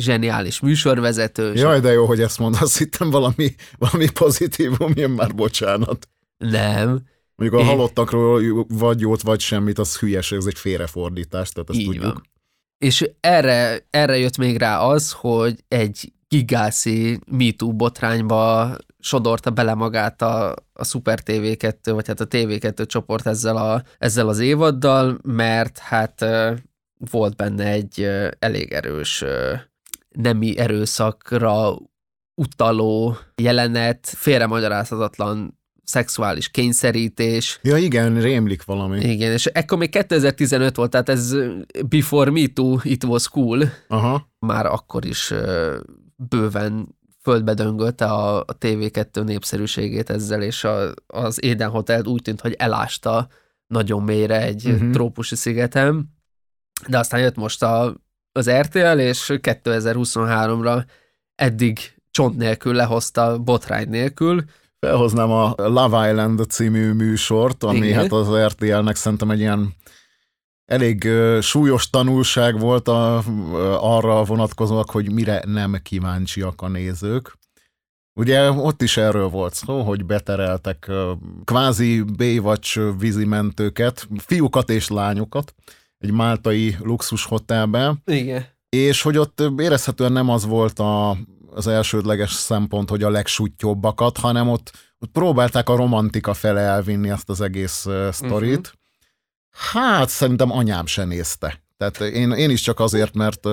zseniális 0.00 0.60
műsorvezető. 0.60 1.54
Jaj, 1.54 1.80
de 1.80 1.92
jó, 1.92 2.04
hogy 2.06 2.20
ezt 2.20 2.38
mondasz, 2.38 2.78
hittem 2.78 3.10
valami, 3.10 3.54
valami 3.78 4.10
pozitívum, 4.10 4.92
jön 4.94 5.10
már 5.10 5.34
bocsánat. 5.34 6.08
Nem, 6.38 7.02
Mondjuk 7.40 7.60
a 7.60 7.64
halottakról 7.64 8.66
vagy 8.68 9.00
jót, 9.00 9.22
vagy 9.22 9.40
semmit, 9.40 9.78
az 9.78 9.98
hülyeség, 9.98 10.38
ez 10.38 10.46
egy 10.46 10.58
félrefordítás, 10.58 11.50
tehát 11.50 11.70
ezt 11.70 11.78
Így 11.78 11.84
tudjuk. 11.84 12.04
van. 12.04 12.22
És 12.78 13.10
erre, 13.20 13.86
erre 13.90 14.18
jött 14.18 14.36
még 14.36 14.56
rá 14.56 14.78
az, 14.78 15.12
hogy 15.12 15.64
egy 15.68 16.12
gigászi 16.28 17.18
MeToo 17.26 17.72
botrányba 17.72 18.76
sodorta 18.98 19.50
bele 19.50 19.74
magát 19.74 20.22
a, 20.22 20.54
a 20.72 20.84
Super 20.84 21.18
TV2, 21.24 21.78
vagy 21.84 22.06
hát 22.06 22.20
a 22.20 22.26
TV2 22.26 22.86
csoport 22.86 23.26
ezzel, 23.26 23.56
a, 23.56 23.82
ezzel 23.98 24.28
az 24.28 24.38
évaddal, 24.38 25.18
mert 25.22 25.78
hát 25.78 26.24
volt 27.10 27.36
benne 27.36 27.64
egy 27.64 28.08
elég 28.38 28.72
erős 28.72 29.24
nemi 30.10 30.58
erőszakra 30.58 31.78
utaló 32.34 33.16
jelenet, 33.34 34.12
félremagyarázhatatlan 34.16 35.58
szexuális 35.84 36.48
kényszerítés, 36.48 37.58
Ja 37.62 37.76
igen, 37.76 38.20
rémlik 38.20 38.64
valami. 38.64 39.00
igen, 39.00 39.32
és 39.32 39.46
ekkor 39.46 39.78
még 39.78 39.90
2015 39.90 40.76
volt, 40.76 40.90
tehát 40.90 41.08
ez 41.08 41.34
before 41.88 42.30
me 42.30 42.46
too, 42.46 42.78
it 42.82 43.04
was 43.04 43.28
cool. 43.28 43.62
Aha. 43.88 44.28
Már 44.38 44.66
akkor 44.66 45.04
is 45.04 45.32
bőven 46.16 46.98
földbe 47.22 47.54
döngölte 47.54 48.04
a, 48.04 48.38
a 48.38 48.58
TV2 48.58 49.24
népszerűségét 49.24 50.10
ezzel, 50.10 50.42
és 50.42 50.64
a, 50.64 50.94
az 51.06 51.42
Éden 51.42 51.70
Hotel 51.70 52.04
úgy 52.04 52.22
tűnt, 52.22 52.40
hogy 52.40 52.54
elásta 52.58 53.28
nagyon 53.66 54.02
mélyre 54.02 54.42
egy 54.42 54.66
uh-huh. 54.66 54.90
trópusi 54.90 55.36
szigeten. 55.36 56.18
De 56.88 56.98
aztán 56.98 57.20
jött 57.20 57.36
most 57.36 57.62
a, 57.62 57.94
az 58.32 58.50
RTL, 58.50 58.98
és 58.98 59.30
2023-ra 59.42 60.84
eddig 61.34 61.78
csont 62.10 62.36
nélkül 62.36 62.74
lehozta, 62.74 63.38
botrány 63.38 63.88
nélkül, 63.88 64.44
Felhoznám 64.80 65.30
a 65.30 65.54
Love 65.56 66.10
Island 66.10 66.46
című 66.48 66.92
műsort, 66.92 67.64
ami 67.64 67.86
Igen. 67.86 67.98
hát 67.98 68.12
az 68.12 68.28
RTL-nek 68.46 68.96
szerintem 68.96 69.30
egy 69.30 69.38
ilyen 69.38 69.74
elég 70.64 71.08
súlyos 71.40 71.90
tanulság 71.90 72.58
volt 72.58 72.88
a, 72.88 73.22
arra 73.96 74.24
vonatkozóak, 74.24 74.90
hogy 74.90 75.12
mire 75.12 75.42
nem 75.46 75.80
kíváncsiak 75.82 76.62
a 76.62 76.68
nézők. 76.68 77.38
Ugye 78.14 78.50
ott 78.50 78.82
is 78.82 78.96
erről 78.96 79.28
volt 79.28 79.54
szó, 79.54 79.82
hogy 79.82 80.04
betereltek 80.04 80.84
ö, 80.88 81.12
kvázi 81.44 82.02
Baywatch 82.02 82.98
vízimentőket, 82.98 84.08
fiúkat 84.16 84.70
és 84.70 84.88
lányokat 84.88 85.54
egy 86.00 86.10
máltai 86.10 86.76
luxus 86.82 87.24
hotelbe, 87.24 87.94
Igen. 88.04 88.46
és 88.68 89.02
hogy 89.02 89.16
ott 89.16 89.42
érezhetően 89.58 90.12
nem 90.12 90.28
az 90.28 90.44
volt 90.46 90.78
a, 90.78 91.16
az 91.50 91.66
elsődleges 91.66 92.32
szempont, 92.32 92.88
hogy 92.90 93.02
a 93.02 93.10
legsútyobbakat, 93.10 94.18
hanem 94.18 94.48
ott, 94.48 94.72
ott 94.98 95.10
próbálták 95.10 95.68
a 95.68 95.76
romantika 95.76 96.34
fele 96.34 96.60
elvinni 96.60 97.10
ezt 97.10 97.28
az 97.28 97.40
egész 97.40 97.86
uh, 97.86 98.10
sztorit. 98.10 98.58
Uh-huh. 98.58 98.72
Hát 99.72 100.08
szerintem 100.08 100.50
anyám 100.52 100.86
se 100.86 101.04
nézte. 101.04 101.62
Tehát 101.76 102.00
én, 102.00 102.32
én 102.32 102.50
is 102.50 102.60
csak 102.60 102.80
azért, 102.80 103.14
mert 103.14 103.48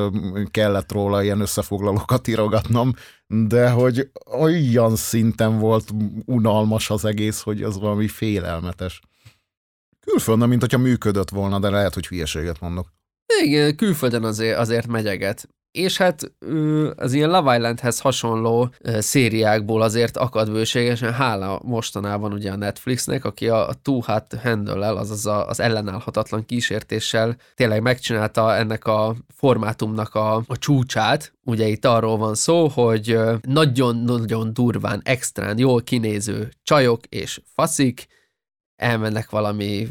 kellett 0.52 0.92
róla 0.92 1.24
ilyen 1.24 1.42
összefoglalókat 1.42 2.28
írogatnom, 2.28 2.94
de 3.28 3.70
hogy 3.70 4.10
olyan 4.40 4.96
szinten 4.96 5.60
volt 5.60 5.90
unalmas 6.26 6.90
az 6.90 7.06
egész, 7.06 7.42
hogy 7.42 7.64
az 7.64 7.80
valami 7.80 8.08
félelmetes. 8.08 9.02
Külföldön, 10.12 10.50
mint 10.50 10.62
hogyha 10.62 10.78
működött 10.78 11.30
volna, 11.30 11.60
de 11.60 11.70
lehet, 11.70 11.93
hogy 11.93 12.08
hülyeséget 12.08 12.60
mondok. 12.60 12.88
Igen, 13.43 13.76
külföldön 13.76 14.24
azért, 14.24 14.58
azért 14.58 14.88
megyeget. 14.88 15.50
És 15.72 15.98
hát 15.98 16.32
az 16.96 17.13
ilyen 17.13 17.30
Love 17.30 17.56
Islandhez 17.56 18.00
hasonló 18.00 18.70
szériákból 19.00 19.82
azért 19.82 20.17
akad 20.17 20.52
bőségesen, 20.52 21.13
hála 21.13 21.62
mostanában 21.63 22.34
ugye 22.34 22.52
a 22.52 22.56
Netflixnek, 22.56 23.26
aki 23.26 23.48
a, 23.50 23.70
Too 23.82 24.02
Hot 24.06 24.24
to 24.24 24.38
Handle-el, 24.38 24.98
azaz 24.98 25.26
az 25.26 25.60
ellenállhatatlan 25.60 26.46
kísértéssel 26.46 27.36
tényleg 27.56 27.82
megcsinálta 27.82 28.56
ennek 28.56 28.86
a 28.86 29.15
formátumnak 29.36 30.15
a, 30.15 30.36
a 30.36 30.58
csúcsát. 30.58 31.34
Ugye 31.43 31.67
itt 31.67 31.86
arról 31.86 32.17
van 32.17 32.36
szó, 32.36 32.67
hogy 32.67 33.20
nagyon-nagyon 33.41 34.54
durván, 34.54 35.02
extrán, 35.04 35.58
jól 35.58 35.84
kinéző 35.84 36.52
csajok 36.63 37.06
és 37.06 37.41
faszik 37.56 38.08
elmennek 38.78 39.30
valami 39.30 39.88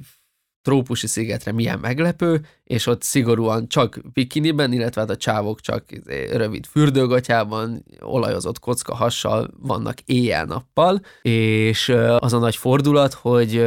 trópusi 0.62 1.06
szigetre, 1.06 1.52
milyen 1.52 1.78
meglepő, 1.78 2.40
és 2.64 2.86
ott 2.86 3.02
szigorúan 3.02 3.68
csak 3.68 4.00
bikiniben, 4.12 4.72
illetve 4.72 5.00
hát 5.00 5.10
a 5.10 5.16
csávok 5.16 5.60
csak 5.60 5.84
izé, 5.92 6.36
rövid 6.36 6.66
fürdőgatyában, 6.66 7.84
olajozott 8.00 8.58
kocka 8.58 8.94
hassal 8.94 9.50
vannak 9.58 10.00
éjjel-nappal, 10.00 11.00
és 11.22 11.88
az 12.18 12.32
a 12.32 12.38
nagy 12.38 12.56
fordulat, 12.56 13.12
hogy 13.12 13.66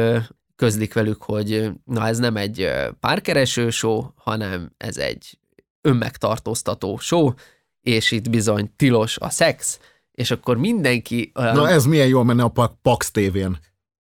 közlik 0.56 0.94
velük, 0.94 1.22
hogy 1.22 1.70
na 1.84 2.06
ez 2.06 2.18
nem 2.18 2.36
egy 2.36 2.70
párkereső 3.00 3.70
show, 3.70 4.04
hanem 4.16 4.72
ez 4.76 4.96
egy 4.96 5.38
önmegtartóztató 5.80 6.98
show, 6.98 7.32
és 7.80 8.10
itt 8.10 8.30
bizony 8.30 8.72
tilos 8.76 9.18
a 9.18 9.30
szex, 9.30 9.78
és 10.12 10.30
akkor 10.30 10.56
mindenki 10.56 11.32
olyan... 11.34 11.54
Na 11.54 11.68
ez 11.68 11.84
milyen 11.84 12.06
jól 12.06 12.24
menne 12.24 12.42
a 12.42 12.48
Pa- 12.48 12.78
Pax 12.82 13.10
tévén. 13.10 13.58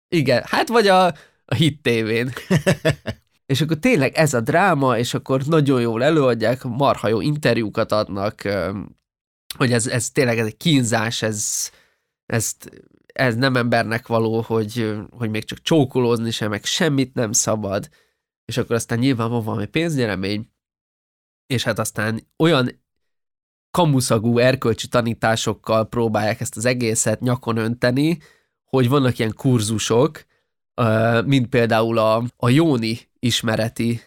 Igen, 0.09 0.43
hát 0.45 0.67
vagy 0.67 0.87
a, 0.87 1.05
a 1.45 1.55
hit 1.55 1.81
tévén. 1.81 2.31
és 3.53 3.61
akkor 3.61 3.77
tényleg 3.77 4.13
ez 4.15 4.33
a 4.33 4.41
dráma, 4.41 4.97
és 4.97 5.13
akkor 5.13 5.45
nagyon 5.45 5.81
jól 5.81 6.03
előadják, 6.03 6.63
marha 6.63 7.07
jó 7.07 7.21
interjúkat 7.21 7.91
adnak, 7.91 8.41
hogy 9.57 9.71
ez, 9.71 9.87
ez 9.87 10.09
tényleg 10.09 10.39
ez 10.39 10.45
egy 10.45 10.57
kínzás, 10.57 11.21
ez, 11.21 11.69
ezt, 12.25 12.71
ez 13.13 13.35
nem 13.35 13.55
embernek 13.55 14.07
való, 14.07 14.41
hogy, 14.41 14.97
hogy 15.09 15.29
még 15.29 15.43
csak 15.43 15.61
csókolózni 15.61 16.31
sem, 16.31 16.49
meg 16.49 16.65
semmit 16.65 17.13
nem 17.13 17.31
szabad. 17.31 17.89
És 18.45 18.57
akkor 18.57 18.75
aztán 18.75 18.99
nyilván 18.99 19.29
van 19.29 19.43
valami 19.43 19.65
pénznyeremény, 19.65 20.51
és 21.47 21.63
hát 21.63 21.79
aztán 21.79 22.27
olyan 22.37 22.85
kamuszagú 23.71 24.37
erkölcsi 24.37 24.87
tanításokkal 24.87 25.87
próbálják 25.87 26.41
ezt 26.41 26.57
az 26.57 26.65
egészet 26.65 27.19
nyakon 27.19 27.57
önteni, 27.57 28.17
hogy 28.69 28.89
vannak 28.89 29.19
ilyen 29.19 29.33
kurzusok, 29.33 30.25
mint 31.25 31.47
például 31.47 31.97
a, 31.97 32.23
a 32.37 32.49
Jóni 32.49 32.99
ismereti 33.19 34.01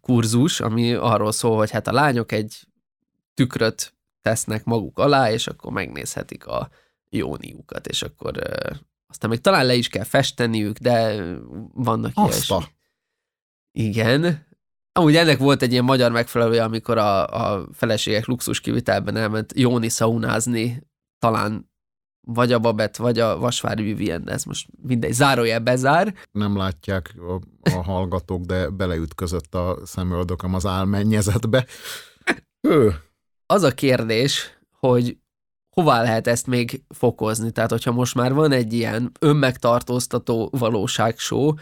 kurzus, 0.00 0.60
ami 0.60 0.92
arról 0.92 1.32
szól, 1.32 1.56
hogy 1.56 1.70
hát 1.70 1.88
a 1.88 1.92
lányok 1.92 2.32
egy 2.32 2.60
tükröt 3.34 3.94
tesznek 4.22 4.64
maguk 4.64 4.98
alá, 4.98 5.30
és 5.30 5.46
akkor 5.46 5.72
megnézhetik 5.72 6.46
a 6.46 6.68
jóniukat, 7.10 7.86
és 7.86 8.02
akkor 8.02 8.38
aztán 9.06 9.30
még 9.30 9.40
talán 9.40 9.66
le 9.66 9.74
is 9.74 9.88
kell 9.88 10.04
festeniük, 10.04 10.78
de 10.78 11.24
vannak 11.72 12.12
Azt 12.14 12.48
ilyesmi. 12.48 12.64
Igen. 13.72 14.46
Amúgy 14.92 15.16
ennek 15.16 15.38
volt 15.38 15.62
egy 15.62 15.72
ilyen 15.72 15.84
magyar 15.84 16.12
megfelelője, 16.12 16.64
amikor 16.64 16.98
a, 16.98 17.26
a 17.26 17.68
feleségek 17.72 18.26
luxus 18.26 18.60
kivitelben 18.60 19.16
elment 19.16 19.52
Jóni 19.56 19.88
szaunázni, 19.88 20.82
talán 21.18 21.72
vagy 22.24 22.52
a 22.52 22.58
Babett, 22.58 22.96
vagy 22.96 23.18
a 23.18 23.38
Vasvári 23.38 23.82
Vivien, 23.82 24.30
ez 24.30 24.44
most 24.44 24.68
mindegy, 24.82 25.12
zárójel 25.12 25.60
bezár. 25.60 26.14
nem 26.32 26.56
látják 26.56 27.14
a, 27.18 27.40
a 27.70 27.82
hallgatók, 27.82 28.44
de 28.44 28.68
beleütközött 28.68 29.54
a 29.54 29.78
szemöldököm 29.84 30.54
az 30.54 30.66
álmennyezetbe. 30.66 31.66
Ő. 32.60 32.94
Az 33.46 33.62
a 33.62 33.70
kérdés, 33.70 34.58
hogy 34.78 35.16
hová 35.70 36.02
lehet 36.02 36.26
ezt 36.26 36.46
még 36.46 36.82
fokozni? 36.88 37.50
Tehát, 37.50 37.70
hogyha 37.70 37.92
most 37.92 38.14
már 38.14 38.32
van 38.32 38.52
egy 38.52 38.72
ilyen 38.72 39.12
önmegtartóztató 39.20 40.48
valóságshow, 40.52 41.52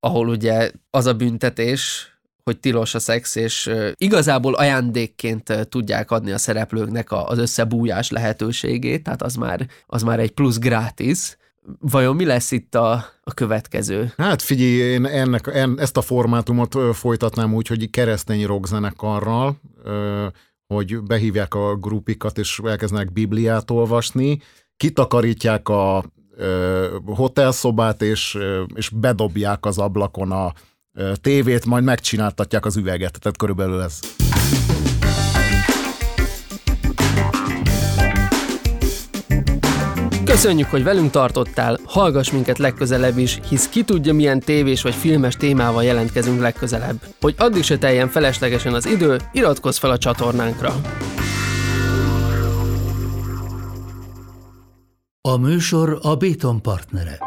ahol 0.00 0.28
ugye 0.28 0.70
az 0.90 1.06
a 1.06 1.14
büntetés, 1.14 2.11
hogy 2.44 2.58
tilos 2.60 2.94
a 2.94 2.98
szex, 2.98 3.34
és 3.34 3.70
igazából 3.94 4.54
ajándékként 4.54 5.68
tudják 5.68 6.10
adni 6.10 6.30
a 6.30 6.38
szereplőknek 6.38 7.12
az 7.12 7.38
összebújás 7.38 8.10
lehetőségét, 8.10 9.02
tehát 9.02 9.22
az 9.22 9.34
már, 9.34 9.66
az 9.86 10.02
már 10.02 10.20
egy 10.20 10.30
plusz 10.30 10.58
gratis. 10.58 11.36
Vajon 11.80 12.16
mi 12.16 12.24
lesz 12.24 12.50
itt 12.50 12.74
a, 12.74 12.92
a 13.22 13.34
következő? 13.34 14.12
Hát 14.16 14.42
figyelj, 14.42 14.72
én 14.72 15.06
ennek, 15.06 15.46
en, 15.46 15.80
ezt 15.80 15.96
a 15.96 16.00
formátumot 16.00 16.76
folytatnám 16.92 17.54
úgy, 17.54 17.66
hogy 17.66 17.90
keresztény 17.90 18.46
rockzenekarral, 18.46 19.60
hogy 20.66 21.02
behívják 21.02 21.54
a 21.54 21.76
grupikat, 21.76 22.38
és 22.38 22.60
elkezdenek 22.64 23.12
Bibliát 23.12 23.70
olvasni, 23.70 24.40
kitakarítják 24.76 25.68
a 25.68 26.04
ö, 26.36 26.96
hotelszobát, 27.06 28.02
és, 28.02 28.38
és 28.74 28.88
bedobják 28.88 29.66
az 29.66 29.78
ablakon 29.78 30.32
a 30.32 30.52
tévét 31.20 31.64
majd 31.64 31.84
megcsináltatják 31.84 32.66
az 32.66 32.76
üveget, 32.76 33.18
tehát 33.20 33.38
körülbelül 33.38 33.82
ez. 33.82 33.98
Köszönjük, 40.24 40.70
hogy 40.70 40.84
velünk 40.84 41.10
tartottál, 41.10 41.78
hallgass 41.84 42.30
minket 42.30 42.58
legközelebb 42.58 43.18
is, 43.18 43.40
hisz 43.48 43.68
ki 43.68 43.82
tudja 43.82 44.14
milyen 44.14 44.40
tévés 44.40 44.82
vagy 44.82 44.94
filmes 44.94 45.36
témával 45.36 45.84
jelentkezünk 45.84 46.40
legközelebb. 46.40 46.96
Hogy 47.20 47.34
addig 47.38 47.62
se 47.62 47.78
teljen 47.78 48.08
feleslegesen 48.08 48.74
az 48.74 48.86
idő, 48.86 49.20
iratkozz 49.32 49.78
fel 49.78 49.90
a 49.90 49.98
csatornánkra. 49.98 50.74
A 55.20 55.36
műsor 55.36 55.98
a 56.02 56.14
Béton 56.16 56.62
partnere. 56.62 57.18